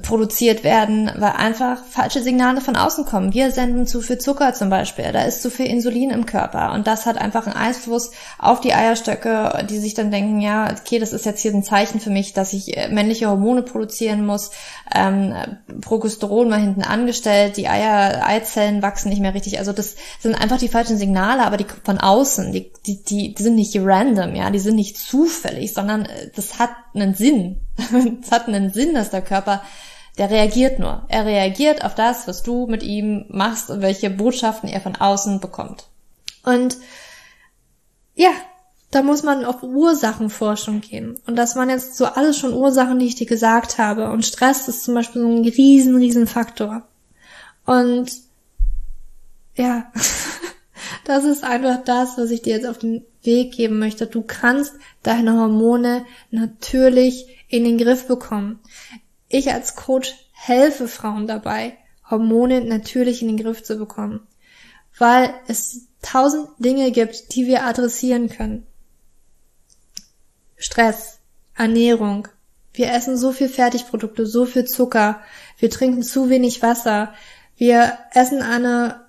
produziert 0.00 0.64
werden, 0.64 1.10
weil 1.16 1.32
einfach 1.32 1.84
falsche 1.84 2.22
Signale 2.22 2.60
von 2.60 2.76
außen 2.76 3.04
kommen. 3.04 3.34
Wir 3.34 3.50
senden 3.50 3.86
zu 3.86 4.00
viel 4.00 4.18
Zucker 4.18 4.54
zum 4.54 4.70
Beispiel, 4.70 5.12
da 5.12 5.22
ist 5.22 5.42
zu 5.42 5.50
viel 5.50 5.66
Insulin 5.66 6.10
im 6.10 6.26
Körper 6.26 6.72
und 6.72 6.86
das 6.86 7.06
hat 7.06 7.18
einfach 7.18 7.46
einen 7.46 7.56
Einfluss 7.56 8.10
auf 8.38 8.60
die 8.60 8.74
Eierstöcke, 8.74 9.66
die 9.68 9.78
sich 9.78 9.94
dann 9.94 10.10
denken, 10.10 10.40
ja, 10.40 10.72
okay, 10.72 10.98
das 10.98 11.12
ist 11.12 11.26
jetzt 11.26 11.40
hier 11.40 11.52
ein 11.52 11.62
Zeichen 11.62 12.00
für 12.00 12.10
mich, 12.10 12.32
dass 12.32 12.52
ich 12.52 12.76
äh, 12.76 12.88
männliche 12.88 13.28
Hormone 13.28 13.62
produzieren 13.62 14.24
muss, 14.24 14.50
ähm, 14.94 15.34
Progesteron 15.80 16.48
mal 16.48 16.60
hinten 16.60 16.82
angestellt, 16.82 17.56
die 17.56 17.68
Eier, 17.68 18.26
Eizellen 18.26 18.82
wachsen 18.82 19.08
nicht 19.08 19.20
mehr 19.20 19.34
richtig. 19.34 19.58
Also 19.58 19.72
das 19.72 19.96
sind 20.20 20.34
einfach 20.34 20.58
die 20.58 20.68
falschen 20.68 20.96
Signale, 20.96 21.44
aber 21.44 21.56
die 21.56 21.66
von 21.84 21.98
außen, 21.98 22.52
die, 22.52 22.70
die, 22.86 23.02
die, 23.02 23.34
die 23.34 23.42
sind 23.42 23.56
nicht 23.56 23.76
random, 23.76 24.34
ja, 24.34 24.50
die 24.50 24.58
sind 24.58 24.76
nicht 24.76 24.96
zufällig, 24.96 25.74
sondern 25.74 26.06
äh, 26.06 26.30
das 26.34 26.58
hat 26.58 26.70
einen 26.94 27.14
Sinn. 27.14 27.60
Es 28.22 28.30
hat 28.30 28.48
einen 28.48 28.70
Sinn, 28.70 28.94
dass 28.94 29.10
der 29.10 29.22
Körper, 29.22 29.62
der 30.18 30.30
reagiert 30.30 30.78
nur. 30.78 31.04
Er 31.08 31.24
reagiert 31.24 31.84
auf 31.84 31.94
das, 31.94 32.28
was 32.28 32.42
du 32.42 32.66
mit 32.66 32.82
ihm 32.82 33.24
machst 33.28 33.70
und 33.70 33.80
welche 33.80 34.10
Botschaften 34.10 34.68
er 34.68 34.80
von 34.80 34.96
außen 34.96 35.40
bekommt. 35.40 35.86
Und 36.44 36.76
ja, 38.14 38.30
da 38.90 39.02
muss 39.02 39.22
man 39.22 39.46
auf 39.46 39.62
Ursachenforschung 39.62 40.82
gehen. 40.82 41.18
Und 41.26 41.36
das 41.36 41.56
waren 41.56 41.70
jetzt 41.70 41.96
so 41.96 42.04
alles 42.04 42.36
schon 42.36 42.52
Ursachen, 42.52 42.98
die 42.98 43.06
ich 43.06 43.14
dir 43.14 43.26
gesagt 43.26 43.78
habe. 43.78 44.10
Und 44.10 44.26
Stress 44.26 44.68
ist 44.68 44.84
zum 44.84 44.94
Beispiel 44.94 45.22
so 45.22 45.28
ein 45.28 45.44
riesen, 45.44 45.96
riesen 45.96 46.26
Faktor. 46.26 46.86
Und 47.64 48.12
ja, 49.56 49.90
das 51.06 51.24
ist 51.24 51.42
einfach 51.42 51.82
das, 51.84 52.18
was 52.18 52.30
ich 52.30 52.42
dir 52.42 52.54
jetzt 52.54 52.66
auf 52.66 52.78
den 52.78 53.06
Weg 53.22 53.52
geben 53.52 53.78
möchte. 53.78 54.06
Du 54.06 54.22
kannst 54.22 54.74
deine 55.02 55.38
Hormone 55.38 56.04
natürlich 56.30 57.26
in 57.48 57.64
den 57.64 57.78
Griff 57.78 58.06
bekommen. 58.06 58.60
Ich 59.32 59.50
als 59.50 59.76
Coach 59.76 60.14
helfe 60.32 60.88
Frauen 60.88 61.26
dabei, 61.26 61.78
Hormone 62.10 62.60
natürlich 62.66 63.22
in 63.22 63.28
den 63.28 63.38
Griff 63.38 63.62
zu 63.62 63.78
bekommen, 63.78 64.20
weil 64.98 65.32
es 65.48 65.86
tausend 66.02 66.48
Dinge 66.58 66.90
gibt, 66.90 67.34
die 67.34 67.46
wir 67.46 67.64
adressieren 67.64 68.28
können. 68.28 68.66
Stress, 70.56 71.18
Ernährung. 71.56 72.28
Wir 72.74 72.92
essen 72.92 73.16
so 73.16 73.32
viel 73.32 73.48
Fertigprodukte, 73.48 74.26
so 74.26 74.44
viel 74.44 74.66
Zucker. 74.66 75.20
Wir 75.58 75.70
trinken 75.70 76.02
zu 76.02 76.28
wenig 76.28 76.60
Wasser. 76.60 77.14
Wir 77.56 77.96
essen 78.12 78.42
eine, 78.42 79.00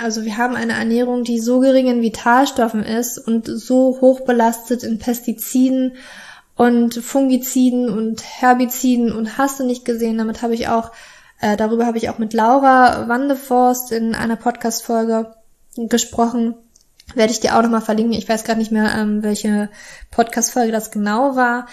also 0.00 0.24
wir 0.24 0.38
haben 0.38 0.56
eine 0.56 0.72
Ernährung, 0.72 1.22
die 1.22 1.38
so 1.38 1.60
gering 1.60 1.88
in 1.88 2.00
Vitalstoffen 2.00 2.82
ist 2.82 3.18
und 3.18 3.44
so 3.46 3.98
hoch 4.00 4.20
belastet 4.20 4.84
in 4.84 4.98
Pestiziden 4.98 5.98
und 6.56 6.94
Fungiziden 6.94 7.88
und 7.90 8.22
Herbiziden 8.24 9.12
und 9.12 9.38
hast 9.38 9.60
du 9.60 9.64
nicht 9.64 9.84
gesehen. 9.84 10.18
Damit 10.18 10.42
habe 10.42 10.54
ich 10.54 10.68
auch, 10.68 10.90
äh, 11.40 11.56
darüber 11.56 11.86
habe 11.86 11.98
ich 11.98 12.08
auch 12.08 12.18
mit 12.18 12.32
Laura 12.32 13.08
Wandeforst 13.08 13.92
in 13.92 14.14
einer 14.14 14.36
Podcast-Folge 14.36 15.34
gesprochen. 15.76 16.54
Werde 17.14 17.32
ich 17.32 17.40
dir 17.40 17.56
auch 17.56 17.62
nochmal 17.62 17.82
verlinken. 17.82 18.14
Ich 18.14 18.28
weiß 18.28 18.44
gerade 18.44 18.58
nicht 18.58 18.72
mehr, 18.72 18.90
ähm, 18.96 19.22
welche 19.22 19.68
Podcast-Folge 20.10 20.72
das 20.72 20.90
genau 20.90 21.36
war. 21.36 21.66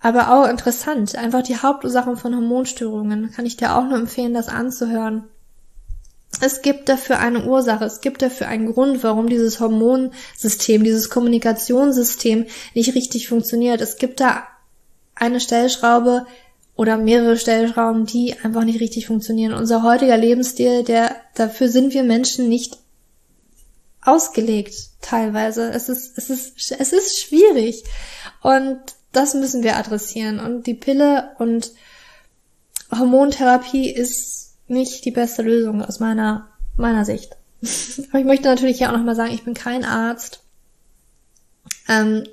Aber 0.00 0.32
auch 0.32 0.48
interessant. 0.48 1.16
Einfach 1.16 1.42
die 1.42 1.58
Hauptursachen 1.58 2.16
von 2.16 2.34
Hormonstörungen. 2.34 3.30
Kann 3.30 3.46
ich 3.46 3.56
dir 3.56 3.76
auch 3.76 3.84
nur 3.84 3.98
empfehlen, 3.98 4.34
das 4.34 4.48
anzuhören. 4.48 5.24
Es 6.40 6.62
gibt 6.62 6.88
dafür 6.88 7.18
eine 7.18 7.44
Ursache, 7.44 7.84
es 7.84 8.00
gibt 8.00 8.22
dafür 8.22 8.48
einen 8.48 8.72
Grund, 8.72 9.02
warum 9.02 9.28
dieses 9.28 9.60
Hormonsystem, 9.60 10.84
dieses 10.84 11.10
Kommunikationssystem 11.10 12.46
nicht 12.74 12.94
richtig 12.94 13.28
funktioniert. 13.28 13.80
Es 13.80 13.96
gibt 13.96 14.20
da 14.20 14.44
eine 15.14 15.40
Stellschraube 15.40 16.26
oder 16.76 16.96
mehrere 16.96 17.36
Stellschrauben, 17.36 18.06
die 18.06 18.34
einfach 18.42 18.64
nicht 18.64 18.80
richtig 18.80 19.06
funktionieren. 19.06 19.54
Unser 19.54 19.82
heutiger 19.82 20.16
Lebensstil, 20.16 20.82
der, 20.82 21.14
dafür 21.34 21.68
sind 21.68 21.94
wir 21.94 22.02
Menschen 22.02 22.48
nicht 22.48 22.78
ausgelegt, 24.02 24.74
teilweise. 25.00 25.70
Es 25.70 25.88
ist, 25.88 26.18
es 26.18 26.30
ist, 26.30 26.72
es 26.72 26.92
ist 26.92 27.20
schwierig. 27.20 27.84
Und 28.42 28.80
das 29.12 29.34
müssen 29.34 29.62
wir 29.62 29.76
adressieren. 29.76 30.40
Und 30.40 30.66
die 30.66 30.74
Pille 30.74 31.30
und 31.38 31.72
Hormontherapie 32.90 33.90
ist 33.90 34.43
nicht 34.66 35.04
die 35.04 35.10
beste 35.10 35.42
Lösung 35.42 35.82
aus 35.82 36.00
meiner, 36.00 36.48
meiner 36.76 37.04
Sicht. 37.04 37.36
Aber 38.10 38.18
ich 38.18 38.24
möchte 38.24 38.48
natürlich 38.48 38.80
ja 38.80 38.88
auch 38.88 38.96
nochmal 38.96 39.16
sagen, 39.16 39.34
ich 39.34 39.44
bin 39.44 39.54
kein 39.54 39.84
Arzt. 39.84 40.42
Ähm, 41.88 42.24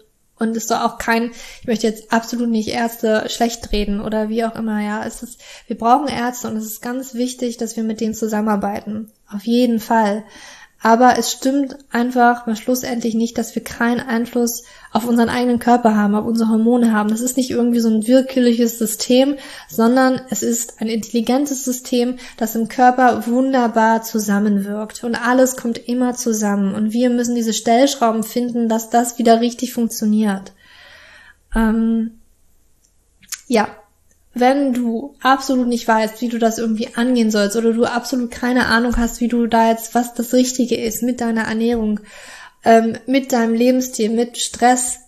und 0.42 0.58
es 0.58 0.68
soll 0.68 0.78
auch 0.78 0.98
kein, 0.98 1.32
ich 1.62 1.68
möchte 1.68 1.86
jetzt 1.86 2.12
absolut 2.12 2.50
nicht 2.50 2.70
Ärzte 2.70 3.30
schlecht 3.30 3.72
reden 3.72 4.02
oder 4.02 4.28
wie 4.30 4.44
auch 4.44 4.56
immer, 4.56 4.82
ja. 4.82 5.06
Es 5.06 5.22
ist, 5.22 5.40
wir 5.68 5.78
brauchen 5.78 6.08
Ärzte 6.08 6.48
und 6.48 6.58
es 6.58 6.66
ist 6.66 6.82
ganz 6.82 7.14
wichtig, 7.14 7.58
dass 7.58 7.76
wir 7.76 7.84
mit 7.84 8.02
denen 8.02 8.16
zusammenarbeiten. 8.16 9.12
Auf 9.32 9.44
jeden 9.44 9.80
Fall. 9.80 10.24
Aber 10.84 11.18
es 11.20 11.32
stimmt 11.32 11.78
einfach 11.92 12.48
mal 12.48 12.56
schlussendlich 12.56 13.14
nicht, 13.14 13.38
dass 13.38 13.54
wir 13.54 13.64
keinen 13.64 14.00
Einfluss 14.00 14.64
auf 14.92 15.08
unseren 15.08 15.30
eigenen 15.30 15.60
Körper 15.60 15.96
haben, 15.96 16.16
auf 16.16 16.26
unsere 16.26 16.50
Hormone 16.50 16.92
haben. 16.92 17.10
Das 17.10 17.22
ist 17.22 17.38
nicht 17.38 17.52
irgendwie 17.52 17.80
so 17.80 17.90
ein 17.90 18.08
willkürliches 18.08 18.80
System, 18.80 19.38
sondern 19.70 20.22
es 20.32 20.42
ist 20.42 20.82
ein 20.82 20.88
intelligentes 20.88 21.64
System, 21.64 22.18
das 22.38 22.56
im 22.56 22.68
Körper 22.68 23.28
wunderbar 23.28 24.02
zusammenwirkt. 24.02 25.04
Und 25.04 25.14
alles 25.16 25.56
kommt 25.56 25.78
immer 25.88 26.16
zusammen. 26.16 26.74
Und 26.74 26.94
wir 26.94 27.12
müssen 27.12 27.36
diese 27.36 27.54
Stellschrauben 27.54 28.24
finden, 28.24 28.68
dass 28.68 28.90
das 28.90 29.20
wieder 29.20 29.40
richtig 29.40 29.74
funktioniert. 29.74 30.52
Ähm, 31.56 32.20
ja, 33.48 33.68
wenn 34.34 34.74
du 34.74 35.16
absolut 35.22 35.68
nicht 35.68 35.88
weißt, 35.88 36.22
wie 36.22 36.30
du 36.30 36.40
das 36.40 36.58
irgendwie 36.58 36.96
angehen 36.96 37.32
sollst 37.32 37.58
oder 37.58 37.74
du 37.74 37.86
absolut 37.86 38.32
keine 38.32 38.68
Ahnung 38.68 38.98
hast, 38.98 39.20
wie 39.20 39.28
du 39.28 39.48
da 39.48 39.70
jetzt, 39.70 39.94
was 39.94 40.14
das 40.14 40.34
Richtige 40.34 40.76
ist 40.76 41.04
mit 41.04 41.20
deiner 41.20 41.44
Ernährung, 41.44 42.00
ähm, 42.64 42.98
mit 43.08 43.34
deinem 43.34 43.54
Lebensstil, 43.54 44.10
mit 44.10 44.38
Stress, 44.38 45.00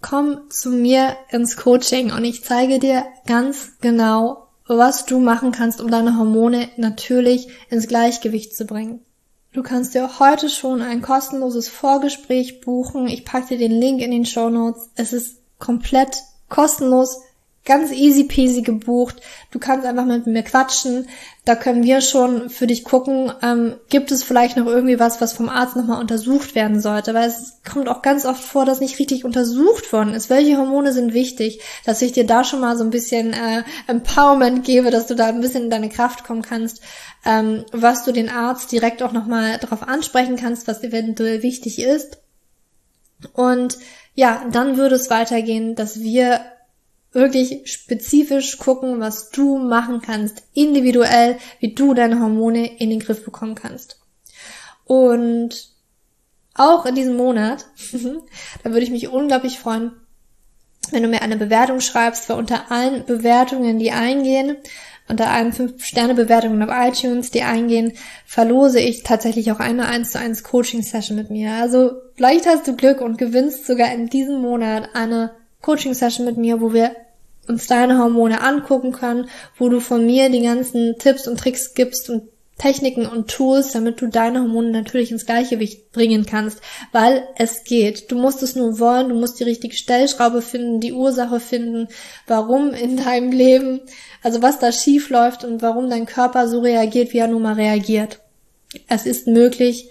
komm 0.00 0.50
zu 0.50 0.70
mir 0.70 1.16
ins 1.30 1.56
Coaching 1.56 2.12
und 2.12 2.24
ich 2.24 2.44
zeige 2.44 2.78
dir 2.78 3.04
ganz 3.26 3.72
genau, 3.80 4.48
was 4.66 5.04
du 5.04 5.18
machen 5.18 5.50
kannst, 5.50 5.80
um 5.80 5.90
deine 5.90 6.16
Hormone 6.16 6.68
natürlich 6.76 7.48
ins 7.70 7.88
Gleichgewicht 7.88 8.56
zu 8.56 8.66
bringen. 8.66 9.00
Du 9.52 9.62
kannst 9.62 9.94
dir 9.94 10.18
heute 10.18 10.48
schon 10.48 10.82
ein 10.82 11.00
kostenloses 11.00 11.68
Vorgespräch 11.68 12.60
buchen. 12.60 13.06
Ich 13.06 13.24
packe 13.24 13.48
dir 13.48 13.58
den 13.58 13.80
Link 13.80 14.00
in 14.00 14.10
den 14.10 14.26
Show 14.26 14.50
Notes. 14.50 14.90
Es 14.96 15.12
ist 15.12 15.38
komplett 15.58 16.22
kostenlos 16.48 17.20
ganz 17.64 17.92
easy 17.92 18.24
peasy 18.24 18.62
gebucht. 18.62 19.16
Du 19.50 19.58
kannst 19.58 19.86
einfach 19.86 20.04
mit 20.04 20.26
mir 20.26 20.42
quatschen. 20.42 21.08
Da 21.44 21.54
können 21.54 21.82
wir 21.82 22.00
schon 22.00 22.50
für 22.50 22.66
dich 22.66 22.84
gucken, 22.84 23.32
ähm, 23.42 23.76
gibt 23.88 24.12
es 24.12 24.22
vielleicht 24.22 24.56
noch 24.56 24.66
irgendwie 24.66 24.98
was, 24.98 25.20
was 25.20 25.32
vom 25.32 25.48
Arzt 25.48 25.76
nochmal 25.76 26.00
untersucht 26.00 26.54
werden 26.54 26.80
sollte. 26.80 27.14
Weil 27.14 27.28
es 27.28 27.60
kommt 27.70 27.88
auch 27.88 28.02
ganz 28.02 28.26
oft 28.26 28.42
vor, 28.42 28.64
dass 28.66 28.80
nicht 28.80 28.98
richtig 28.98 29.24
untersucht 29.24 29.92
worden 29.92 30.12
ist. 30.12 30.28
Welche 30.28 30.58
Hormone 30.58 30.92
sind 30.92 31.14
wichtig? 31.14 31.60
Dass 31.86 32.02
ich 32.02 32.12
dir 32.12 32.26
da 32.26 32.44
schon 32.44 32.60
mal 32.60 32.76
so 32.76 32.84
ein 32.84 32.90
bisschen 32.90 33.32
äh, 33.32 33.62
Empowerment 33.86 34.64
gebe, 34.64 34.90
dass 34.90 35.06
du 35.06 35.14
da 35.14 35.26
ein 35.26 35.40
bisschen 35.40 35.64
in 35.64 35.70
deine 35.70 35.88
Kraft 35.88 36.24
kommen 36.24 36.42
kannst. 36.42 36.82
Ähm, 37.24 37.64
was 37.72 38.04
du 38.04 38.12
den 38.12 38.28
Arzt 38.28 38.72
direkt 38.72 39.02
auch 39.02 39.12
nochmal 39.12 39.58
darauf 39.58 39.82
ansprechen 39.82 40.36
kannst, 40.36 40.68
was 40.68 40.82
eventuell 40.82 41.42
wichtig 41.42 41.80
ist. 41.80 42.18
Und 43.32 43.78
ja, 44.14 44.44
dann 44.52 44.76
würde 44.76 44.96
es 44.96 45.08
weitergehen, 45.08 45.74
dass 45.74 46.00
wir 46.00 46.40
wirklich 47.14 47.72
spezifisch 47.72 48.58
gucken, 48.58 49.00
was 49.00 49.30
du 49.30 49.58
machen 49.58 50.00
kannst, 50.00 50.42
individuell, 50.52 51.38
wie 51.60 51.74
du 51.74 51.94
deine 51.94 52.20
Hormone 52.20 52.78
in 52.78 52.90
den 52.90 53.00
Griff 53.00 53.24
bekommen 53.24 53.54
kannst. 53.54 54.00
Und 54.84 55.72
auch 56.54 56.86
in 56.86 56.94
diesem 56.94 57.16
Monat, 57.16 57.66
da 58.62 58.70
würde 58.70 58.82
ich 58.82 58.90
mich 58.90 59.08
unglaublich 59.08 59.58
freuen, 59.58 59.92
wenn 60.90 61.02
du 61.02 61.08
mir 61.08 61.22
eine 61.22 61.36
Bewertung 61.36 61.80
schreibst, 61.80 62.28
weil 62.28 62.38
unter 62.38 62.70
allen 62.70 63.04
Bewertungen, 63.06 63.78
die 63.78 63.90
eingehen, 63.90 64.56
unter 65.08 65.30
allen 65.30 65.52
5-Sterne-Bewertungen 65.52 66.62
auf 66.62 66.70
iTunes, 66.72 67.30
die 67.30 67.42
eingehen, 67.42 67.92
verlose 68.26 68.80
ich 68.80 69.02
tatsächlich 69.02 69.52
auch 69.52 69.60
eine 69.60 69.86
1 69.86 70.12
zu 70.12 70.18
1 70.18 70.44
Coaching-Session 70.44 71.16
mit 71.16 71.30
mir. 71.30 71.52
Also 71.52 71.92
vielleicht 72.14 72.46
hast 72.46 72.66
du 72.66 72.76
Glück 72.76 73.00
und 73.00 73.18
gewinnst 73.18 73.66
sogar 73.66 73.92
in 73.92 74.08
diesem 74.08 74.40
Monat 74.40 74.90
eine 74.94 75.32
Coaching-Session 75.60 76.24
mit 76.24 76.36
mir, 76.36 76.60
wo 76.60 76.72
wir 76.72 76.94
uns 77.48 77.66
deine 77.66 77.98
Hormone 77.98 78.40
angucken 78.40 78.92
können, 78.92 79.28
wo 79.58 79.68
du 79.68 79.80
von 79.80 80.04
mir 80.06 80.30
die 80.30 80.42
ganzen 80.42 80.96
Tipps 80.98 81.26
und 81.28 81.38
Tricks 81.38 81.74
gibst 81.74 82.10
und 82.10 82.22
Techniken 82.58 83.06
und 83.06 83.28
Tools, 83.28 83.72
damit 83.72 84.00
du 84.00 84.06
deine 84.06 84.40
Hormone 84.40 84.70
natürlich 84.70 85.10
ins 85.10 85.26
Gleichgewicht 85.26 85.90
bringen 85.90 86.24
kannst, 86.24 86.60
weil 86.92 87.26
es 87.36 87.64
geht. 87.64 88.10
Du 88.12 88.16
musst 88.16 88.42
es 88.42 88.54
nur 88.54 88.78
wollen, 88.78 89.08
du 89.08 89.16
musst 89.16 89.40
die 89.40 89.44
richtige 89.44 89.74
Stellschraube 89.74 90.40
finden, 90.40 90.80
die 90.80 90.92
Ursache 90.92 91.40
finden, 91.40 91.88
warum 92.26 92.72
in 92.72 92.96
deinem 92.96 93.32
Leben, 93.32 93.80
also 94.22 94.40
was 94.40 94.60
da 94.60 94.70
schief 94.70 95.10
läuft 95.10 95.44
und 95.44 95.62
warum 95.62 95.90
dein 95.90 96.06
Körper 96.06 96.46
so 96.48 96.60
reagiert, 96.60 97.12
wie 97.12 97.18
er 97.18 97.28
nun 97.28 97.42
mal 97.42 97.54
reagiert. 97.54 98.20
Es 98.88 99.04
ist 99.04 99.26
möglich 99.26 99.90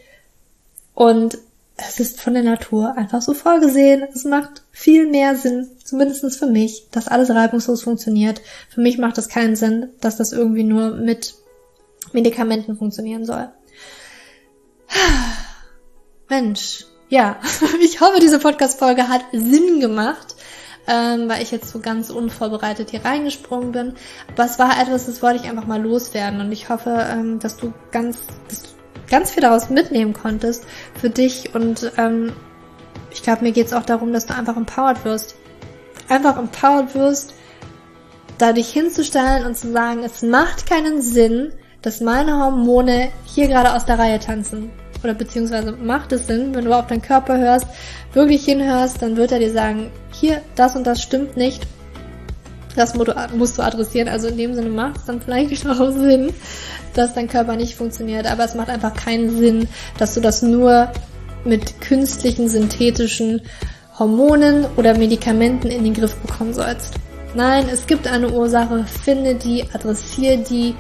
und 0.94 1.38
es 1.76 2.00
ist 2.00 2.22
von 2.22 2.34
der 2.34 2.44
Natur 2.44 2.96
einfach 2.98 3.22
so 3.22 3.34
vorgesehen. 3.34 4.04
Es 4.14 4.24
macht 4.24 4.64
viel 4.72 5.08
mehr 5.08 5.36
Sinn, 5.36 5.70
zumindestens 5.94 6.38
für 6.38 6.48
mich, 6.48 6.88
dass 6.90 7.08
alles 7.08 7.30
reibungslos 7.30 7.84
funktioniert. 7.84 8.42
Für 8.68 8.82
mich 8.82 8.98
macht 8.98 9.20
es 9.20 9.30
keinen 9.30 9.56
Sinn, 9.56 9.90
dass 10.02 10.18
das 10.18 10.34
irgendwie 10.34 10.64
nur 10.64 10.96
mit 10.96 11.36
Medikamenten 12.14 12.76
funktionieren 12.76 13.26
soll. 13.26 13.50
Mensch, 16.30 16.86
ja, 17.10 17.38
ich 17.84 18.02
hoffe, 18.02 18.20
diese 18.20 18.40
Podcast-Folge 18.40 19.08
hat 19.08 19.22
Sinn 19.34 19.80
gemacht, 19.82 20.36
ähm, 20.88 21.30
weil 21.30 21.44
ich 21.44 21.52
jetzt 21.52 21.70
so 21.70 21.80
ganz 21.80 22.10
unvorbereitet 22.10 22.90
hier 22.90 23.06
reingesprungen 23.06 23.72
bin. 23.72 23.94
Aber 24.34 24.46
es 24.46 24.58
war 24.58 24.82
etwas, 24.82 25.06
das 25.06 25.22
wollte 25.22 25.44
ich 25.44 25.50
einfach 25.50 25.68
mal 25.68 25.80
loswerden 25.80 26.42
und 26.42 26.52
ich 26.52 26.70
hoffe, 26.70 27.06
ähm, 27.08 27.38
dass 27.38 27.56
du 27.56 27.72
ganz, 27.92 28.18
dass 28.50 28.64
du 28.64 28.70
ganz 29.12 29.30
viel 29.30 29.42
daraus 29.42 29.70
mitnehmen 29.70 30.14
konntest 30.14 30.64
für 31.00 31.12
dich 31.12 31.54
und 31.54 31.92
ähm, 31.98 32.34
ich 33.12 33.22
glaube, 33.22 33.44
mir 33.44 33.52
geht 33.52 33.68
es 33.68 33.74
auch 33.74 33.86
darum, 33.86 34.12
dass 34.12 34.26
du 34.26 34.34
einfach 34.34 34.58
empowered 34.58 35.06
wirst. 35.06 35.36
Einfach 36.10 36.38
empowered 36.38 36.94
wirst, 36.96 37.34
da 38.38 38.54
dich 38.54 38.70
hinzustellen 38.70 39.46
und 39.46 39.58
zu 39.58 39.72
sagen, 39.72 40.04
es 40.04 40.22
macht 40.22 40.68
keinen 40.68 41.02
Sinn, 41.02 41.54
dass 41.82 42.02
meine 42.02 42.38
Hormone 42.40 43.10
hier 43.26 43.48
gerade 43.48 43.74
aus 43.74 43.86
der 43.86 44.00
Reihe 44.00 44.20
tanzen. 44.20 44.72
Oder 45.04 45.14
beziehungsweise 45.14 45.74
macht 45.74 46.12
es 46.14 46.28
Sinn, 46.28 46.56
wenn 46.56 46.66
du 46.66 46.74
auf 46.74 46.88
deinen 46.88 47.02
Körper 47.02 47.38
hörst, 47.38 47.68
wirklich 48.14 48.46
hinhörst, 48.46 49.02
dann 49.02 49.18
wird 49.18 49.32
er 49.32 49.40
dir 49.40 49.52
sagen, 49.52 49.92
hier, 50.12 50.42
das 50.56 50.76
und 50.76 50.88
das 50.88 51.02
stimmt 51.02 51.36
nicht. 51.36 51.68
Das 52.76 52.96
musst 52.96 53.58
du 53.58 53.62
adressieren. 53.62 54.08
Also 54.08 54.30
in 54.30 54.38
dem 54.38 54.56
Sinne 54.56 54.70
macht 54.70 54.98
es 54.98 55.06
dann 55.06 55.22
vielleicht 55.22 55.68
auch 55.70 55.92
Sinn, 55.92 56.34
dass 56.94 57.14
dein 57.14 57.28
Körper 57.28 57.56
nicht 57.56 57.76
funktioniert, 57.76 58.30
aber 58.30 58.46
es 58.46 58.56
macht 58.56 58.70
einfach 58.70 58.94
keinen 58.94 59.38
Sinn, 59.38 59.68
dass 59.98 60.14
du 60.14 60.22
das 60.22 60.42
nur 60.42 60.90
mit 61.44 61.82
künstlichen, 61.82 62.48
synthetischen 62.48 63.42
Hormonen 63.98 64.66
oder 64.76 64.98
Medikamenten 64.98 65.68
in 65.68 65.84
den 65.84 65.94
Griff 65.94 66.16
bekommen 66.16 66.54
sollst. 66.54 66.96
Nein, 67.36 67.68
es 67.72 67.88
gibt 67.88 68.08
eine 68.08 68.32
Ursache, 68.32 68.86
finde 68.86 69.36
die, 69.36 69.66
adressiere 69.74 70.38
die, 70.38 70.76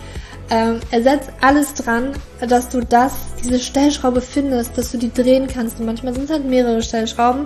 ähm, 0.49 0.79
ersetz 0.91 1.27
alles 1.41 1.73
dran, 1.73 2.11
dass 2.47 2.69
du 2.69 2.81
das, 2.81 3.13
diese 3.43 3.59
Stellschraube 3.59 4.21
findest, 4.21 4.77
dass 4.77 4.91
du 4.91 4.97
die 4.97 5.11
drehen 5.11 5.47
kannst. 5.47 5.79
Und 5.79 5.85
manchmal 5.85 6.13
sind 6.13 6.25
es 6.25 6.29
halt 6.29 6.45
mehrere 6.45 6.81
Stellschrauben, 6.81 7.45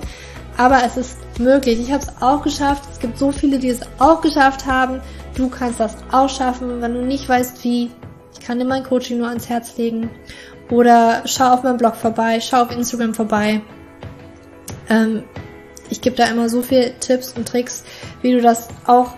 aber 0.57 0.83
es 0.85 0.97
ist 0.97 1.17
möglich. 1.39 1.79
Ich 1.79 1.91
habe 1.91 2.03
es 2.03 2.21
auch 2.21 2.41
geschafft. 2.41 2.83
Es 2.91 2.99
gibt 2.99 3.17
so 3.17 3.31
viele, 3.31 3.59
die 3.59 3.69
es 3.69 3.81
auch 3.99 4.21
geschafft 4.21 4.65
haben. 4.65 4.99
Du 5.35 5.49
kannst 5.49 5.79
das 5.79 5.95
auch 6.11 6.29
schaffen, 6.29 6.81
wenn 6.81 6.93
du 6.93 7.01
nicht 7.01 7.29
weißt, 7.29 7.63
wie 7.63 7.91
kann 8.47 8.59
dir 8.59 8.65
mein 8.65 8.83
Coaching 8.83 9.17
nur 9.17 9.27
ans 9.27 9.49
Herz 9.49 9.77
legen. 9.77 10.09
Oder 10.71 11.21
schau 11.25 11.53
auf 11.53 11.63
meinem 11.63 11.77
Blog 11.77 11.95
vorbei, 11.95 12.39
schau 12.39 12.63
auf 12.63 12.71
Instagram 12.71 13.13
vorbei. 13.13 13.61
Ähm, 14.89 15.23
ich 15.89 16.01
gebe 16.01 16.15
da 16.15 16.25
immer 16.25 16.49
so 16.49 16.61
viel 16.61 16.93
Tipps 16.99 17.33
und 17.33 17.47
Tricks, 17.47 17.83
wie 18.21 18.33
du 18.33 18.41
das 18.41 18.67
auch 18.85 19.15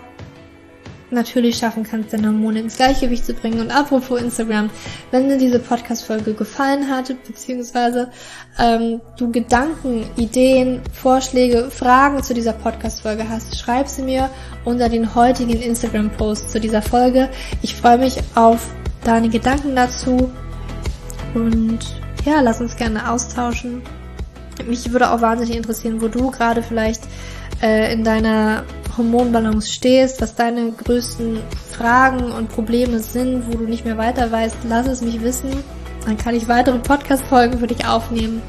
natürlich 1.10 1.56
schaffen 1.56 1.82
kannst, 1.82 2.12
deine 2.12 2.28
Hormone 2.28 2.60
ins 2.60 2.76
Gleichgewicht 2.76 3.24
zu 3.24 3.34
bringen. 3.34 3.60
Und 3.60 3.70
apropos 3.70 4.20
Instagram, 4.20 4.70
wenn 5.10 5.28
dir 5.28 5.38
diese 5.38 5.58
Podcast-Folge 5.58 6.34
gefallen 6.34 6.88
hat, 6.88 7.12
beziehungsweise 7.26 8.10
ähm, 8.58 9.00
du 9.16 9.30
Gedanken, 9.30 10.04
Ideen, 10.16 10.80
Vorschläge, 10.92 11.70
Fragen 11.70 12.22
zu 12.22 12.34
dieser 12.34 12.52
Podcast-Folge 12.52 13.28
hast, 13.28 13.58
schreib 13.58 13.88
sie 13.88 14.02
mir 14.02 14.30
unter 14.64 14.88
den 14.88 15.14
heutigen 15.14 15.60
Instagram-Post 15.60 16.50
zu 16.50 16.60
dieser 16.60 16.82
Folge. 16.82 17.28
Ich 17.62 17.74
freue 17.74 17.98
mich 17.98 18.18
auf 18.34 18.68
deine 19.04 19.28
Gedanken 19.28 19.74
dazu 19.74 20.30
und 21.34 21.78
ja, 22.24 22.40
lass 22.40 22.60
uns 22.60 22.76
gerne 22.76 23.10
austauschen. 23.10 23.82
Mich 24.64 24.92
würde 24.92 25.10
auch 25.10 25.20
wahnsinnig 25.20 25.56
interessieren, 25.56 26.00
wo 26.00 26.08
du 26.08 26.30
gerade 26.30 26.62
vielleicht 26.62 27.02
äh, 27.62 27.92
in 27.92 28.04
deiner 28.04 28.64
Hormonbalance 28.96 29.70
stehst, 29.72 30.20
was 30.20 30.34
deine 30.34 30.72
größten 30.72 31.38
Fragen 31.70 32.32
und 32.32 32.48
Probleme 32.48 32.98
sind, 32.98 33.46
wo 33.46 33.56
du 33.56 33.64
nicht 33.64 33.84
mehr 33.84 33.98
weiter 33.98 34.30
weißt. 34.30 34.56
Lass 34.68 34.86
es 34.86 35.02
mich 35.02 35.20
wissen. 35.22 35.50
Dann 36.04 36.16
kann 36.16 36.34
ich 36.34 36.48
weitere 36.48 36.78
Podcast-Folgen 36.78 37.58
für 37.58 37.66
dich 37.66 37.86
aufnehmen. 37.86 38.42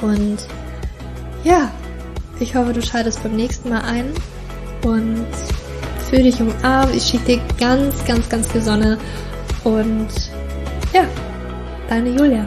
Und 0.00 0.38
ja, 1.44 1.70
ich 2.40 2.54
hoffe, 2.56 2.72
du 2.72 2.82
schaltest 2.82 3.22
beim 3.22 3.36
nächsten 3.36 3.68
Mal 3.68 3.82
ein 3.82 4.06
und 4.84 5.26
für 6.10 6.18
dich 6.18 6.40
umarmt. 6.40 6.94
Ich 6.94 7.04
schicke 7.04 7.36
dir 7.36 7.40
ganz, 7.58 8.04
ganz, 8.04 8.28
ganz 8.28 8.50
viel 8.50 8.62
Sonne 8.62 8.98
Und 9.64 10.08
ja, 10.92 11.04
deine 11.88 12.10
Julia. 12.10 12.46